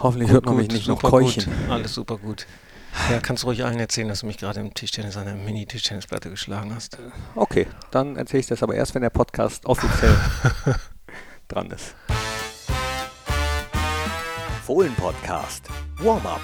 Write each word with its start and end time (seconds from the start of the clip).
Hoffentlich 0.00 0.30
hört 0.30 0.46
man 0.46 0.56
mich 0.56 0.68
nicht 0.70 0.88
noch 0.88 1.02
keuchen. 1.02 1.44
Gut. 1.44 1.70
Alles 1.70 1.94
super 1.94 2.18
gut. 2.18 2.46
Ja, 3.10 3.20
kannst 3.20 3.44
ruhig 3.44 3.64
allen 3.64 3.78
erzählen, 3.78 4.08
dass 4.08 4.20
du 4.20 4.26
mich 4.26 4.38
gerade 4.38 4.60
im 4.60 4.72
Tischtennis 4.74 5.16
an 5.16 5.26
der 5.26 5.34
Mini-Tischtennisplatte 5.34 6.30
geschlagen 6.30 6.74
hast. 6.74 6.98
Okay, 7.34 7.66
dann 7.90 8.16
erzähle 8.16 8.40
ich 8.40 8.46
das 8.46 8.62
aber 8.62 8.74
erst, 8.74 8.94
wenn 8.94 9.02
der 9.02 9.10
Podcast 9.10 9.66
offiziell 9.66 10.16
dran 11.48 11.70
ist. 11.70 11.94
Fohlen 14.64 14.94
Podcast. 14.94 15.68
Warm-up. 15.98 16.40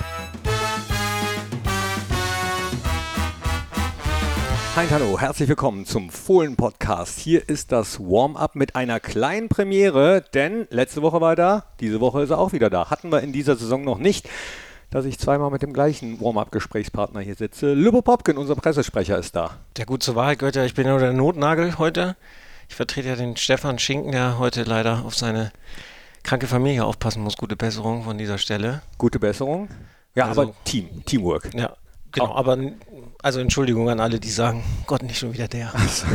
Hi, 4.77 4.89
hallo, 4.91 5.21
herzlich 5.21 5.49
willkommen 5.49 5.87
zum 5.87 6.11
Fohlen 6.11 6.57
Podcast. 6.57 7.21
Hier 7.21 7.49
ist 7.49 7.71
das 7.71 8.01
Warm-up 8.01 8.57
mit 8.57 8.75
einer 8.75 8.99
kleinen 8.99 9.49
Premiere, 9.49 10.25
denn 10.35 10.67
letzte 10.69 11.01
Woche 11.01 11.21
war 11.21 11.35
er 11.35 11.37
da, 11.37 11.65
diese 11.79 12.01
Woche 12.01 12.23
ist 12.23 12.31
er 12.31 12.41
auch 12.41 12.53
wieder 12.53 12.71
da. 12.71 12.91
Hatten 12.91 13.13
wir 13.13 13.21
in 13.21 13.33
dieser 13.33 13.55
Saison 13.55 13.85
noch 13.85 13.99
nicht, 13.99 14.29
dass 14.91 15.05
ich 15.05 15.21
zweimal 15.21 15.53
mit 15.53 15.63
dem 15.63 15.73
gleichen 15.73 16.21
Warm-up-Gesprächspartner 16.21 17.21
hier 17.21 17.37
sitze. 17.37 17.73
Lübbe 17.73 18.03
Popkin, 18.03 18.37
unser 18.37 18.57
Pressesprecher, 18.57 19.17
ist 19.17 19.37
da. 19.37 19.59
Der 19.77 19.87
gut 19.87 20.03
zur 20.03 20.17
Wahrheit 20.17 20.41
gehört 20.41 20.57
ja, 20.57 20.65
ich 20.65 20.75
bin 20.75 20.89
nur 20.89 20.99
der 20.99 21.13
Notnagel 21.13 21.79
heute. 21.79 22.17
Ich 22.69 22.75
vertrete 22.75 23.11
ja 23.11 23.15
den 23.15 23.37
Stefan 23.37 23.79
Schinken, 23.79 24.11
der 24.11 24.41
heute 24.41 24.65
leider 24.65 25.05
auf 25.05 25.15
seine 25.15 25.53
kranke 26.25 26.49
Familie 26.49 26.85
aufpassen 26.85 27.23
muss. 27.23 27.37
Gute 27.37 27.55
Besserung 27.55 28.03
von 28.03 28.19
dieser 28.19 28.39
Stelle. 28.39 28.83
Gute 28.99 29.21
Besserung. 29.21 29.69
Ja, 30.17 30.27
also, 30.27 30.43
aber 30.43 30.55
Team, 30.65 31.05
Teamwork. 31.05 31.55
Ja, 31.55 31.77
Genau, 32.15 32.35
aber 32.35 32.57
also 33.25 33.41
Entschuldigung 33.41 33.89
an 33.89 34.01
alle, 34.01 34.21
die 34.21 34.29
sagen, 34.29 34.63
Gott, 34.87 35.03
nicht 35.03 35.19
schon 35.19 35.33
wieder 35.33 35.49
der. 35.49 35.73
Also, 35.75 36.07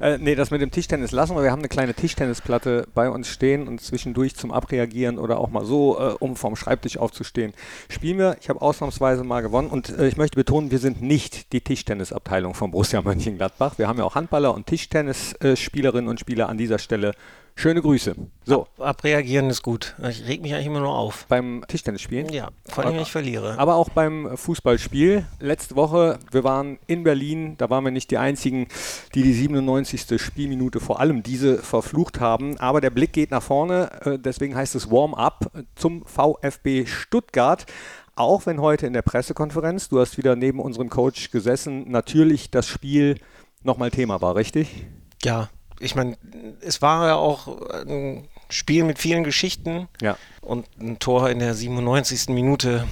äh, 0.00 0.16
nee, 0.16 0.34
das 0.34 0.50
mit 0.50 0.62
dem 0.62 0.70
Tischtennis 0.70 1.12
lassen 1.12 1.36
wir. 1.36 1.42
Wir 1.42 1.50
haben 1.50 1.58
eine 1.58 1.68
kleine 1.68 1.92
Tischtennisplatte 1.92 2.88
bei 2.94 3.10
uns 3.10 3.28
stehen 3.28 3.68
und 3.68 3.82
zwischendurch 3.82 4.34
zum 4.34 4.50
Abreagieren 4.50 5.18
oder 5.18 5.38
auch 5.38 5.50
mal 5.50 5.66
so, 5.66 5.98
äh, 5.98 6.14
um 6.20 6.36
vom 6.36 6.56
Schreibtisch 6.56 6.96
aufzustehen, 6.96 7.52
spielen 7.90 8.16
wir. 8.16 8.38
Ich 8.40 8.48
habe 8.48 8.62
ausnahmsweise 8.62 9.24
mal 9.24 9.42
gewonnen 9.42 9.68
und 9.68 9.90
äh, 9.90 10.08
ich 10.08 10.16
möchte 10.16 10.36
betonen, 10.36 10.70
wir 10.70 10.78
sind 10.78 11.02
nicht 11.02 11.52
die 11.52 11.60
Tischtennisabteilung 11.60 12.54
von 12.54 12.70
Borussia 12.70 13.02
Mönchengladbach. 13.02 13.76
Wir 13.76 13.86
haben 13.86 13.98
ja 13.98 14.04
auch 14.04 14.14
Handballer 14.14 14.54
und 14.54 14.66
Tischtennisspielerinnen 14.66 16.08
und 16.08 16.18
Spieler 16.18 16.48
an 16.48 16.56
dieser 16.56 16.78
Stelle 16.78 17.12
Schöne 17.54 17.82
Grüße. 17.82 18.16
So. 18.44 18.62
Ab, 18.62 18.80
abreagieren 18.80 19.50
ist 19.50 19.62
gut. 19.62 19.94
Ich 20.08 20.26
reg 20.26 20.42
mich 20.42 20.52
eigentlich 20.54 20.66
immer 20.66 20.80
nur 20.80 20.96
auf. 20.96 21.26
Beim 21.28 21.64
Tischtennisspielen? 21.68 22.28
Ja, 22.30 22.48
vor 22.68 22.84
allem, 22.84 22.94
wenn 22.94 23.02
ich 23.02 23.12
verliere. 23.12 23.58
Aber 23.58 23.76
auch 23.76 23.90
beim 23.90 24.36
Fußballspiel. 24.36 25.26
Letzte 25.38 25.76
Woche, 25.76 26.18
wir 26.30 26.44
waren 26.44 26.78
in 26.86 27.04
Berlin, 27.04 27.56
da 27.58 27.70
waren 27.70 27.84
wir 27.84 27.90
nicht 27.90 28.10
die 28.10 28.18
Einzigen, 28.18 28.68
die 29.14 29.22
die 29.22 29.32
97. 29.32 30.20
Spielminute 30.20 30.80
vor 30.80 31.00
allem 31.00 31.22
diese 31.22 31.58
verflucht 31.58 32.20
haben. 32.20 32.58
Aber 32.58 32.80
der 32.80 32.90
Blick 32.90 33.12
geht 33.12 33.30
nach 33.30 33.42
vorne, 33.42 33.90
äh, 34.04 34.18
deswegen 34.18 34.56
heißt 34.56 34.74
es 34.74 34.90
Warm-up 34.90 35.52
zum 35.76 36.04
VfB 36.04 36.86
Stuttgart. 36.86 37.66
Auch 38.14 38.46
wenn 38.46 38.60
heute 38.60 38.86
in 38.86 38.92
der 38.92 39.02
Pressekonferenz, 39.02 39.88
du 39.88 40.00
hast 40.00 40.18
wieder 40.18 40.36
neben 40.36 40.60
unserem 40.60 40.90
Coach 40.90 41.30
gesessen, 41.30 41.90
natürlich 41.90 42.50
das 42.50 42.66
Spiel 42.66 43.18
nochmal 43.62 43.90
Thema 43.90 44.20
war, 44.20 44.36
richtig? 44.36 44.86
Ja, 45.22 45.48
ich 45.82 45.94
meine, 45.94 46.16
es 46.60 46.80
war 46.80 47.06
ja 47.08 47.16
auch 47.16 47.48
ein 47.86 48.28
Spiel 48.48 48.84
mit 48.84 48.98
vielen 48.98 49.24
Geschichten 49.24 49.88
ja. 50.00 50.16
und 50.40 50.66
ein 50.80 50.98
Tor 50.98 51.28
in 51.30 51.38
der 51.38 51.54
97. 51.54 52.28
Minute. 52.28 52.86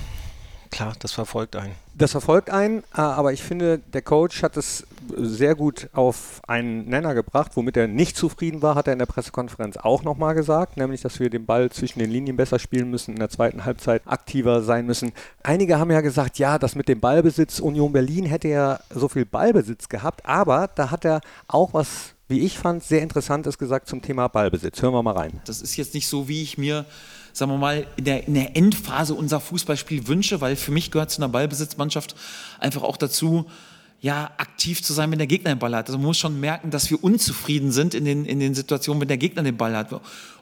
Klar, 0.70 0.94
das 1.00 1.12
verfolgt 1.12 1.56
einen. 1.56 1.74
Das 1.94 2.12
verfolgt 2.12 2.48
einen, 2.48 2.78
äh, 2.94 3.00
aber 3.00 3.32
ich 3.32 3.42
finde, 3.42 3.78
der 3.78 4.02
Coach 4.02 4.42
hat 4.44 4.56
es 4.56 4.86
sehr 5.16 5.56
gut 5.56 5.90
auf 5.92 6.40
einen 6.46 6.88
Nenner 6.88 7.12
gebracht. 7.14 7.52
Womit 7.56 7.76
er 7.76 7.88
nicht 7.88 8.16
zufrieden 8.16 8.62
war, 8.62 8.76
hat 8.76 8.86
er 8.86 8.92
in 8.92 9.00
der 9.00 9.06
Pressekonferenz 9.06 9.76
auch 9.76 10.04
nochmal 10.04 10.34
gesagt, 10.34 10.76
nämlich, 10.76 11.00
dass 11.00 11.18
wir 11.18 11.28
den 11.28 11.44
Ball 11.44 11.70
zwischen 11.70 11.98
den 11.98 12.10
Linien 12.10 12.36
besser 12.36 12.60
spielen 12.60 12.88
müssen, 12.88 13.14
in 13.14 13.18
der 13.18 13.30
zweiten 13.30 13.64
Halbzeit 13.64 14.02
aktiver 14.06 14.62
sein 14.62 14.86
müssen. 14.86 15.12
Einige 15.42 15.78
haben 15.78 15.90
ja 15.90 16.00
gesagt, 16.00 16.38
ja, 16.38 16.58
das 16.58 16.76
mit 16.76 16.88
dem 16.88 17.00
Ballbesitz, 17.00 17.58
Union 17.58 17.92
Berlin 17.92 18.26
hätte 18.26 18.48
ja 18.48 18.78
so 18.90 19.08
viel 19.08 19.26
Ballbesitz 19.26 19.88
gehabt, 19.88 20.24
aber 20.24 20.68
da 20.68 20.92
hat 20.92 21.04
er 21.04 21.20
auch 21.48 21.74
was 21.74 22.14
wie 22.30 22.40
ich 22.40 22.56
fand, 22.56 22.84
sehr 22.84 23.02
Interessantes 23.02 23.58
gesagt 23.58 23.88
zum 23.88 24.02
Thema 24.02 24.28
Ballbesitz. 24.28 24.80
Hören 24.80 24.94
wir 24.94 25.02
mal 25.02 25.16
rein. 25.16 25.40
Das 25.44 25.60
ist 25.60 25.76
jetzt 25.76 25.94
nicht 25.94 26.06
so, 26.06 26.28
wie 26.28 26.42
ich 26.42 26.56
mir, 26.56 26.86
sagen 27.32 27.50
wir 27.50 27.58
mal, 27.58 27.86
in 27.96 28.04
der, 28.04 28.26
in 28.28 28.34
der 28.34 28.56
Endphase 28.56 29.14
unser 29.14 29.40
Fußballspiel 29.40 30.06
wünsche, 30.06 30.40
weil 30.40 30.54
für 30.54 30.70
mich 30.70 30.92
gehört 30.92 31.10
zu 31.10 31.20
einer 31.20 31.28
Ballbesitzmannschaft 31.28 32.14
einfach 32.60 32.82
auch 32.82 32.96
dazu, 32.96 33.46
ja, 34.02 34.30
aktiv 34.38 34.82
zu 34.82 34.94
sein, 34.94 35.10
wenn 35.10 35.18
der 35.18 35.26
Gegner 35.26 35.54
den 35.54 35.58
Ball 35.58 35.76
hat. 35.76 35.88
Also 35.88 35.98
man 35.98 36.06
muss 36.06 36.18
schon 36.18 36.40
merken, 36.40 36.70
dass 36.70 36.88
wir 36.90 37.02
unzufrieden 37.04 37.70
sind 37.70 37.94
in 37.94 38.06
den, 38.06 38.24
in 38.24 38.40
den 38.40 38.54
Situationen, 38.54 39.00
wenn 39.00 39.08
der 39.08 39.18
Gegner 39.18 39.42
den 39.42 39.58
Ball 39.58 39.76
hat. 39.76 39.88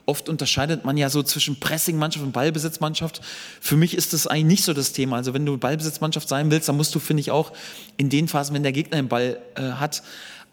Oft 0.05 0.29
unterscheidet 0.29 0.85
man 0.85 0.95
ja 0.95 1.09
so 1.09 1.23
zwischen 1.23 1.59
Pressingmannschaft 1.59 2.25
und 2.25 2.31
Ballbesitzmannschaft. 2.31 3.21
Für 3.59 3.75
mich 3.75 3.95
ist 3.95 4.13
das 4.13 4.27
eigentlich 4.27 4.45
nicht 4.45 4.63
so 4.63 4.73
das 4.73 4.93
Thema. 4.93 5.17
Also 5.17 5.33
wenn 5.33 5.45
du 5.45 5.57
Ballbesitzmannschaft 5.57 6.29
sein 6.29 6.51
willst, 6.51 6.69
dann 6.69 6.77
musst 6.77 6.95
du, 6.95 6.99
finde 6.99 7.19
ich, 7.19 7.31
auch 7.31 7.51
in 7.97 8.09
den 8.09 8.29
Phasen, 8.29 8.55
wenn 8.55 8.63
der 8.63 8.71
Gegner 8.71 8.95
den 8.95 9.09
Ball 9.09 9.39
äh, 9.55 9.61
hat, 9.61 10.03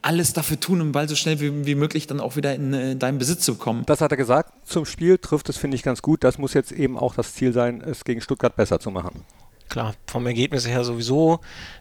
alles 0.03 0.33
dafür 0.33 0.61
tun, 0.61 0.81
um 0.81 0.89
den 0.89 0.93
Ball 0.93 1.09
so 1.09 1.17
schnell 1.17 1.41
wie, 1.41 1.67
wie 1.67 1.75
möglich 1.75 2.07
dann 2.07 2.21
auch 2.21 2.37
wieder 2.37 2.55
in, 2.55 2.73
äh, 2.73 2.93
in 2.93 2.99
deinen 2.99 3.19
Besitz 3.19 3.45
zu 3.45 3.57
kommen. 3.57 3.85
Das 3.87 4.01
hat 4.01 4.13
er 4.13 4.17
gesagt. 4.17 4.53
Zum 4.67 4.85
Spiel 4.85 5.19
trifft 5.19 5.49
es, 5.49 5.57
finde 5.57 5.77
ich, 5.77 5.83
ganz 5.83 6.03
gut. 6.03 6.25
Das 6.25 6.39
muss 6.39 6.55
jetzt 6.55 6.73
eben 6.73 6.99
auch 6.99 7.15
das 7.15 7.35
Ziel 7.35 7.53
sein, 7.53 7.81
es 7.81 8.05
gegen 8.05 8.21
Stuttgart 8.21 8.55
besser 8.55 8.79
zu 8.81 8.91
machen. 8.91 9.25
Klar, 9.69 9.95
vom 10.07 10.25
Ergebnis 10.27 10.67
her 10.67 10.85
sowieso, 10.85 11.41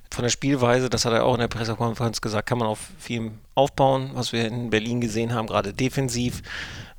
von 0.10 0.24
der 0.24 0.30
Spielweise, 0.30 0.90
das 0.90 1.06
hat 1.06 1.14
er 1.14 1.24
auch 1.24 1.36
in 1.36 1.42
der 1.42 1.48
Pressekonferenz 1.48 2.20
gesagt, 2.20 2.50
kann 2.50 2.58
man 2.58 2.68
auf 2.68 2.80
viel 2.98 3.32
aufbauen, 3.54 4.10
was 4.14 4.34
wir 4.34 4.48
in 4.48 4.72
Berlin 4.72 5.02
gesehen 5.02 5.34
haben, 5.34 5.46
gerade 5.46 5.72
defensiv. 5.72 6.42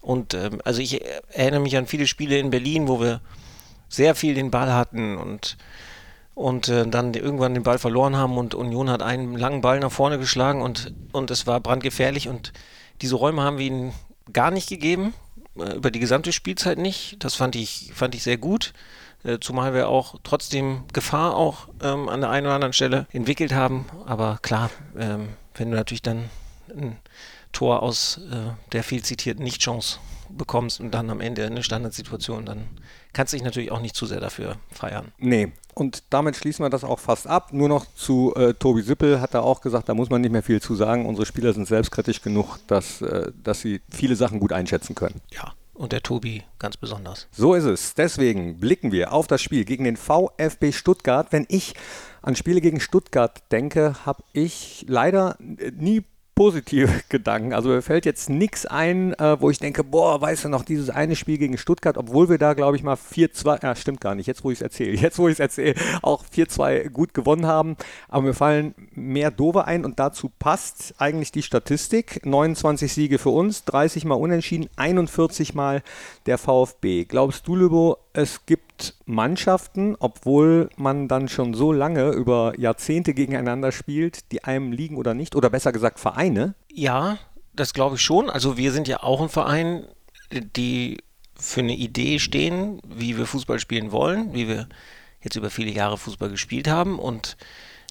Und 0.01 0.35
ähm, 0.35 0.61
also 0.65 0.81
ich 0.81 1.01
erinnere 1.33 1.61
mich 1.61 1.77
an 1.77 1.89
viele 1.89 2.07
Spiele 2.07 2.39
in 2.39 2.51
Berlin, 2.51 2.87
wo 2.87 3.01
wir 3.01 3.21
sehr 3.89 4.15
viel 4.15 4.35
den 4.35 4.53
Ball 4.53 4.73
hatten 4.73 5.17
und 5.17 5.57
und 6.37 6.69
äh, 6.69 6.87
dann 6.87 7.15
irgendwann 7.15 7.55
den 7.55 7.63
Ball 7.63 7.79
verloren 7.79 8.15
haben 8.15 8.37
und 8.37 8.55
Union 8.55 8.91
hat 8.91 9.03
einen 9.03 9.39
langen 9.39 9.63
Ball 9.63 9.81
nach 9.81 9.91
vorne 9.91 10.19
geschlagen 10.19 10.61
und, 10.61 10.93
und 11.13 11.31
es 11.31 11.47
war 11.47 11.61
brandgefährlich 11.61 12.29
und 12.29 12.53
diese 13.01 13.15
Räume 13.15 13.41
haben 13.41 13.57
wir 13.57 13.65
ihnen 13.65 13.95
gar 14.35 14.51
nicht 14.51 14.69
gegeben, 14.69 15.15
äh, 15.59 15.77
über 15.77 15.91
die 15.91 15.99
gesamte 15.99 16.35
Spielzeit 16.35 16.77
nicht. 16.77 17.17
Das 17.25 17.37
fand 17.37 17.57
ich, 17.57 17.91
fand 17.95 18.15
ich 18.15 18.23
sehr 18.23 18.37
gut, 18.37 18.75
äh, 19.25 19.39
zumal 19.41 19.73
wir 19.73 19.89
auch 19.89 20.17
trotzdem 20.25 20.85
Gefahr 20.93 21.35
auch 21.35 21.69
ähm, 21.83 22.07
an 22.11 22.21
der 22.21 22.29
einen 22.29 22.47
oder 22.47 22.57
anderen 22.57 22.75
Stelle 22.75 23.07
entwickelt 23.13 23.55
haben. 23.55 23.87
Aber 24.05 24.39
klar, 24.43 24.69
ähm, 24.99 25.31
wenn 25.55 25.71
du 25.71 25.77
natürlich 25.79 26.03
dann 26.03 26.29
ein 26.69 26.99
Tor 27.53 27.83
aus 27.83 28.21
äh, 28.31 28.53
der 28.73 28.85
viel 28.85 29.03
zitierten 29.03 29.43
Nicht-Chance 29.43 30.01
bekommst 30.31 30.81
und 30.81 30.93
dann 30.93 31.11
am 31.11 31.21
Ende 31.21 31.47
eine 31.47 31.63
Standardsituation, 31.63 32.47
dann 32.47 32.69
kannst 33.13 33.33
du 33.33 33.37
dich 33.37 33.45
natürlich 33.45 33.71
auch 33.71 33.81
nicht 33.81 33.97
zu 33.97 34.07
sehr 34.07 34.21
dafür 34.21 34.57
feiern. 34.71 35.13
Nee, 35.19 35.53
und 35.75 36.05
damit 36.11 36.37
schließen 36.37 36.65
wir 36.65 36.71
das 36.71 36.85
auch 36.85 36.99
fast 36.99 37.27
ab. 37.27 37.53
Nur 37.53 37.69
noch 37.69 37.87
zu 37.95 38.35
äh, 38.35 38.55
Tobi 38.55 38.83
Sippel 38.83 39.21
hat 39.21 39.35
er 39.35 39.43
auch 39.43 39.61
gesagt, 39.61 39.89
da 39.89 39.95
muss 39.95 40.11
man 40.11 40.21
nicht 40.21 40.33
mehr 40.33 40.43
viel 40.43 40.61
zu 40.61 40.75
sagen. 40.75 41.07
Unsere 41.07 41.27
Spieler 41.27 41.53
sind 41.53 41.69
selbstkritisch 41.69 42.23
genug, 42.23 42.59
dass, 42.67 43.03
äh, 43.03 43.31
dass 43.43 43.61
sie 43.61 43.81
viele 43.91 44.17
Sachen 44.17 44.41
gut 44.41 44.53
einschätzen 44.53 44.95
können. 44.95 45.21
Ja, 45.33 45.53
und 45.75 45.93
der 45.93 46.03
Tobi 46.03 46.43
ganz 46.59 46.77
besonders. 46.77 47.29
So 47.33 47.55
ist 47.55 47.65
es. 47.65 47.95
Deswegen 47.95 48.59
blicken 48.59 48.93
wir 48.93 49.13
auf 49.13 49.27
das 49.27 49.43
Spiel 49.43 49.65
gegen 49.65 49.85
den 49.85 49.97
VfB 49.97 50.73
Stuttgart. 50.73 51.29
Wenn 51.31 51.47
ich 51.49 51.75
an 52.23 52.37
Spiele 52.37 52.61
gegen 52.61 52.81
Stuttgart 52.81 53.43
denke, 53.53 53.95
habe 54.07 54.23
ich 54.33 54.87
leider 54.89 55.37
nie 55.39 56.05
positive 56.37 56.89
Gedanken. 57.09 57.53
Also 57.53 57.71
mir 57.71 57.83
fällt 57.83 58.05
jetzt 58.05 58.31
nichts 58.31 58.67
ein, 58.67 59.15
äh, 59.15 59.41
wo 59.41 59.51
ich 59.51 59.59
denke, 59.59 59.83
boah, 59.83 60.21
weißt 60.21 60.45
du 60.45 60.49
noch, 60.49 60.65
dieses 60.65 60.91
eine 60.91 61.17
Spiel 61.17 61.39
gegen 61.39 61.59
Stuttgart, 61.59 61.99
obwohl 61.99 62.29
wir 62.29 62.39
da, 62.39 62.53
glaube 62.53 62.77
ich, 62.77 62.85
mal 62.85 62.95
4-2, 62.95 63.65
ja, 63.65 63.75
stimmt 63.75 64.01
gar 64.01 64.15
nicht, 64.15 64.27
jetzt 64.27 64.45
wo 64.45 64.51
ich 64.51 64.59
es 64.59 64.63
erzähle, 64.63 64.93
jetzt 64.97 65.19
wo 65.19 65.27
ich 65.27 65.33
es 65.33 65.41
erzähle, 65.41 65.75
auch 66.03 66.25
4-2 66.25 66.91
gut 66.91 67.15
gewonnen 67.15 67.47
haben. 67.47 67.77
Aber 68.09 68.23
mir 68.23 68.35
fallen 68.35 68.75
mehr 68.95 69.33
Dove 69.33 69.65
ein 69.65 69.85
und 69.85 69.99
dazu 69.99 70.31
passt 70.39 70.95
eigentlich 70.99 71.33
die 71.33 71.43
Statistik. 71.43 72.25
29 72.25 72.93
Siege 72.93 73.19
für 73.19 73.31
uns, 73.31 73.65
30 73.65 74.05
mal 74.05 74.15
unentschieden, 74.15 74.69
41 74.77 75.55
mal 75.55 75.83
der 76.27 76.37
VfB. 76.37 77.05
Glaubst 77.07 77.49
du, 77.49 77.57
Lübo, 77.57 77.97
es 78.13 78.45
gibt 78.47 78.95
Mannschaften, 79.05 79.97
obwohl 79.99 80.71
man 80.77 81.09
dann 81.09 81.29
schon 81.29 81.55
so 81.55 81.73
lange 81.73 82.11
über 82.11 82.55
Jahrzehnte 82.59 83.15
gegeneinander 83.15 83.73
spielt, 83.73 84.33
die 84.33 84.45
einem 84.45 84.73
liegen 84.73 84.97
oder 84.97 85.15
nicht, 85.15 85.37
oder 85.37 85.51
besser 85.51 85.73
gesagt 85.73 85.99
Vereine? 86.01 86.26
Ja, 86.71 87.19
das 87.55 87.73
glaube 87.73 87.97
ich 87.97 88.03
schon. 88.03 88.31
Also 88.31 88.57
wir 88.57 88.73
sind 88.73 88.89
ja 88.89 89.03
auch 89.03 89.21
ein 89.21 89.29
Verein, 89.29 89.87
die 90.31 90.99
für 91.39 91.61
eine 91.61 91.75
Idee 91.75 92.19
stehen, 92.19 92.81
wie 92.87 93.17
wir 93.17 93.27
Fußball 93.27 93.59
spielen 93.59 93.93
wollen, 93.93 94.35
wie 94.35 94.49
wir 94.49 94.69
jetzt 95.23 95.37
über 95.37 95.51
viele 95.51 95.71
Jahre 95.71 95.99
Fußball 95.99 96.31
gespielt 96.31 96.69
haben. 96.69 96.99
Und 96.99 97.37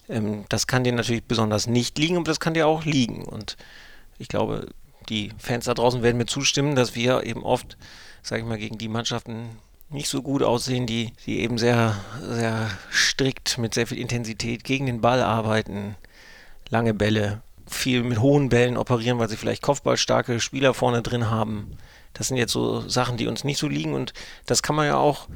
ähm, 0.08 0.44
das 0.48 0.66
kann 0.66 0.84
dir 0.84 0.92
natürlich 0.92 1.24
besonders 1.24 1.66
nicht 1.66 1.98
liegen, 1.98 2.16
aber 2.16 2.24
das 2.24 2.40
kann 2.40 2.54
dir 2.54 2.66
auch 2.66 2.84
liegen. 2.84 3.24
Und 3.24 3.56
ich 4.18 4.28
glaube, 4.28 4.68
die 5.08 5.32
Fans 5.38 5.66
da 5.66 5.74
draußen 5.74 6.02
werden 6.02 6.16
mir 6.16 6.26
zustimmen, 6.26 6.74
dass 6.74 6.94
wir 6.94 7.24
eben 7.24 7.44
oft, 7.44 7.76
sage 8.22 8.42
ich 8.42 8.48
mal, 8.48 8.58
gegen 8.58 8.78
die 8.78 8.88
Mannschaften 8.88 9.50
nicht 9.88 10.08
so 10.08 10.22
gut 10.22 10.42
aussehen, 10.42 10.86
die, 10.86 11.12
die 11.26 11.40
eben 11.40 11.58
sehr, 11.58 11.96
sehr 12.20 12.70
strikt 12.90 13.58
mit 13.58 13.74
sehr 13.74 13.86
viel 13.86 13.98
Intensität 13.98 14.64
gegen 14.64 14.86
den 14.86 15.00
Ball 15.00 15.22
arbeiten, 15.22 15.94
lange 16.70 16.92
Bälle, 16.92 17.42
viel 17.68 18.02
mit 18.02 18.20
hohen 18.20 18.48
Bällen 18.48 18.76
operieren, 18.76 19.18
weil 19.18 19.28
sie 19.28 19.36
vielleicht 19.36 19.62
kopfballstarke 19.62 20.40
Spieler 20.40 20.74
vorne 20.74 21.02
drin 21.02 21.30
haben. 21.30 21.76
Das 22.14 22.28
sind 22.28 22.36
jetzt 22.36 22.52
so 22.52 22.80
Sachen, 22.88 23.16
die 23.16 23.26
uns 23.26 23.44
nicht 23.44 23.58
so 23.58 23.68
liegen 23.68 23.94
und 23.94 24.12
das 24.46 24.62
kann 24.62 24.76
man 24.76 24.86
ja 24.86 24.96
auch 24.96 25.28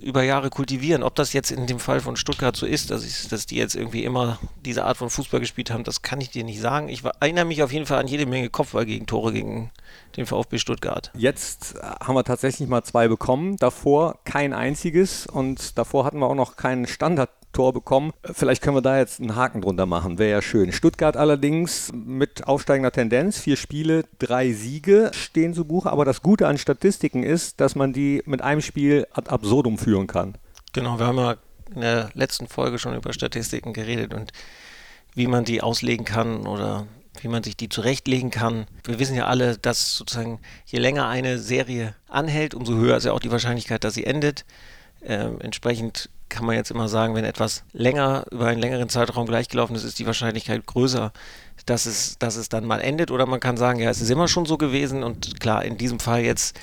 über 0.00 0.22
Jahre 0.22 0.50
kultivieren. 0.50 1.02
Ob 1.02 1.14
das 1.14 1.32
jetzt 1.32 1.50
in 1.50 1.66
dem 1.66 1.78
Fall 1.78 2.00
von 2.00 2.16
Stuttgart 2.16 2.56
so 2.56 2.66
ist, 2.66 2.90
dass, 2.90 3.04
ich, 3.04 3.28
dass 3.28 3.46
die 3.46 3.56
jetzt 3.56 3.76
irgendwie 3.76 4.04
immer 4.04 4.38
diese 4.64 4.84
Art 4.84 4.96
von 4.96 5.10
Fußball 5.10 5.40
gespielt 5.40 5.70
haben, 5.70 5.84
das 5.84 6.02
kann 6.02 6.20
ich 6.20 6.30
dir 6.30 6.44
nicht 6.44 6.60
sagen. 6.60 6.88
Ich 6.88 7.02
erinnere 7.20 7.44
mich 7.44 7.62
auf 7.62 7.72
jeden 7.72 7.86
Fall 7.86 7.98
an 7.98 8.08
jede 8.08 8.26
Menge 8.26 8.50
Kopfballgegentore 8.50 9.32
gegen 9.32 9.70
den 10.16 10.26
VfB 10.26 10.58
Stuttgart. 10.58 11.12
Jetzt 11.14 11.76
haben 12.00 12.14
wir 12.14 12.24
tatsächlich 12.24 12.68
mal 12.68 12.82
zwei 12.82 13.06
bekommen, 13.06 13.56
davor 13.56 14.18
kein 14.24 14.52
einziges 14.52 15.26
und 15.26 15.78
davor 15.78 16.04
hatten 16.04 16.18
wir 16.18 16.26
auch 16.26 16.34
noch 16.34 16.56
keinen 16.56 16.86
Standard 16.86 17.30
Tor 17.56 17.72
bekommen. 17.72 18.12
Vielleicht 18.22 18.62
können 18.62 18.76
wir 18.76 18.82
da 18.82 18.98
jetzt 18.98 19.18
einen 19.18 19.34
Haken 19.34 19.62
drunter 19.62 19.86
machen, 19.86 20.18
wäre 20.18 20.30
ja 20.30 20.42
schön. 20.42 20.72
Stuttgart 20.72 21.16
allerdings 21.16 21.90
mit 21.94 22.46
aufsteigender 22.46 22.92
Tendenz, 22.92 23.38
vier 23.38 23.56
Spiele, 23.56 24.04
drei 24.18 24.52
Siege 24.52 25.10
stehen 25.14 25.54
zu 25.54 25.64
Buche. 25.64 25.90
Aber 25.90 26.04
das 26.04 26.22
Gute 26.22 26.48
an 26.48 26.58
Statistiken 26.58 27.22
ist, 27.22 27.58
dass 27.62 27.74
man 27.74 27.94
die 27.94 28.22
mit 28.26 28.42
einem 28.42 28.60
Spiel 28.60 29.06
ad 29.10 29.30
absurdum 29.30 29.78
führen 29.78 30.06
kann. 30.06 30.36
Genau, 30.74 30.98
wir 30.98 31.06
haben 31.06 31.16
ja 31.16 31.36
in 31.74 31.80
der 31.80 32.10
letzten 32.12 32.46
Folge 32.46 32.78
schon 32.78 32.94
über 32.94 33.14
Statistiken 33.14 33.72
geredet 33.72 34.12
und 34.12 34.32
wie 35.14 35.26
man 35.26 35.46
die 35.46 35.62
auslegen 35.62 36.04
kann 36.04 36.46
oder 36.46 36.86
wie 37.22 37.28
man 37.28 37.42
sich 37.42 37.56
die 37.56 37.70
zurechtlegen 37.70 38.30
kann. 38.30 38.66
Wir 38.84 38.98
wissen 38.98 39.16
ja 39.16 39.28
alle, 39.28 39.56
dass 39.56 39.96
sozusagen 39.96 40.40
je 40.66 40.78
länger 40.78 41.08
eine 41.08 41.38
Serie 41.38 41.94
anhält, 42.06 42.52
umso 42.54 42.74
höher 42.74 42.98
ist 42.98 43.04
ja 43.04 43.12
auch 43.12 43.20
die 43.20 43.30
Wahrscheinlichkeit, 43.30 43.82
dass 43.82 43.94
sie 43.94 44.04
endet. 44.04 44.44
Ähm, 45.02 45.40
entsprechend 45.40 46.10
kann 46.28 46.44
man 46.44 46.56
jetzt 46.56 46.70
immer 46.70 46.88
sagen, 46.88 47.14
wenn 47.14 47.24
etwas 47.24 47.64
länger, 47.72 48.24
über 48.30 48.46
einen 48.46 48.60
längeren 48.60 48.88
Zeitraum 48.88 49.26
gleichgelaufen 49.26 49.76
ist, 49.76 49.84
ist 49.84 49.98
die 49.98 50.06
Wahrscheinlichkeit 50.06 50.66
größer, 50.66 51.12
dass 51.66 51.86
es, 51.86 52.18
dass 52.18 52.36
es 52.36 52.48
dann 52.48 52.64
mal 52.64 52.80
endet. 52.80 53.10
Oder 53.10 53.26
man 53.26 53.40
kann 53.40 53.56
sagen, 53.56 53.78
ja, 53.78 53.90
es 53.90 54.00
ist 54.00 54.10
immer 54.10 54.28
schon 54.28 54.46
so 54.46 54.58
gewesen. 54.58 55.02
Und 55.02 55.40
klar, 55.40 55.64
in 55.64 55.78
diesem 55.78 56.00
Fall 56.00 56.22
jetzt 56.22 56.58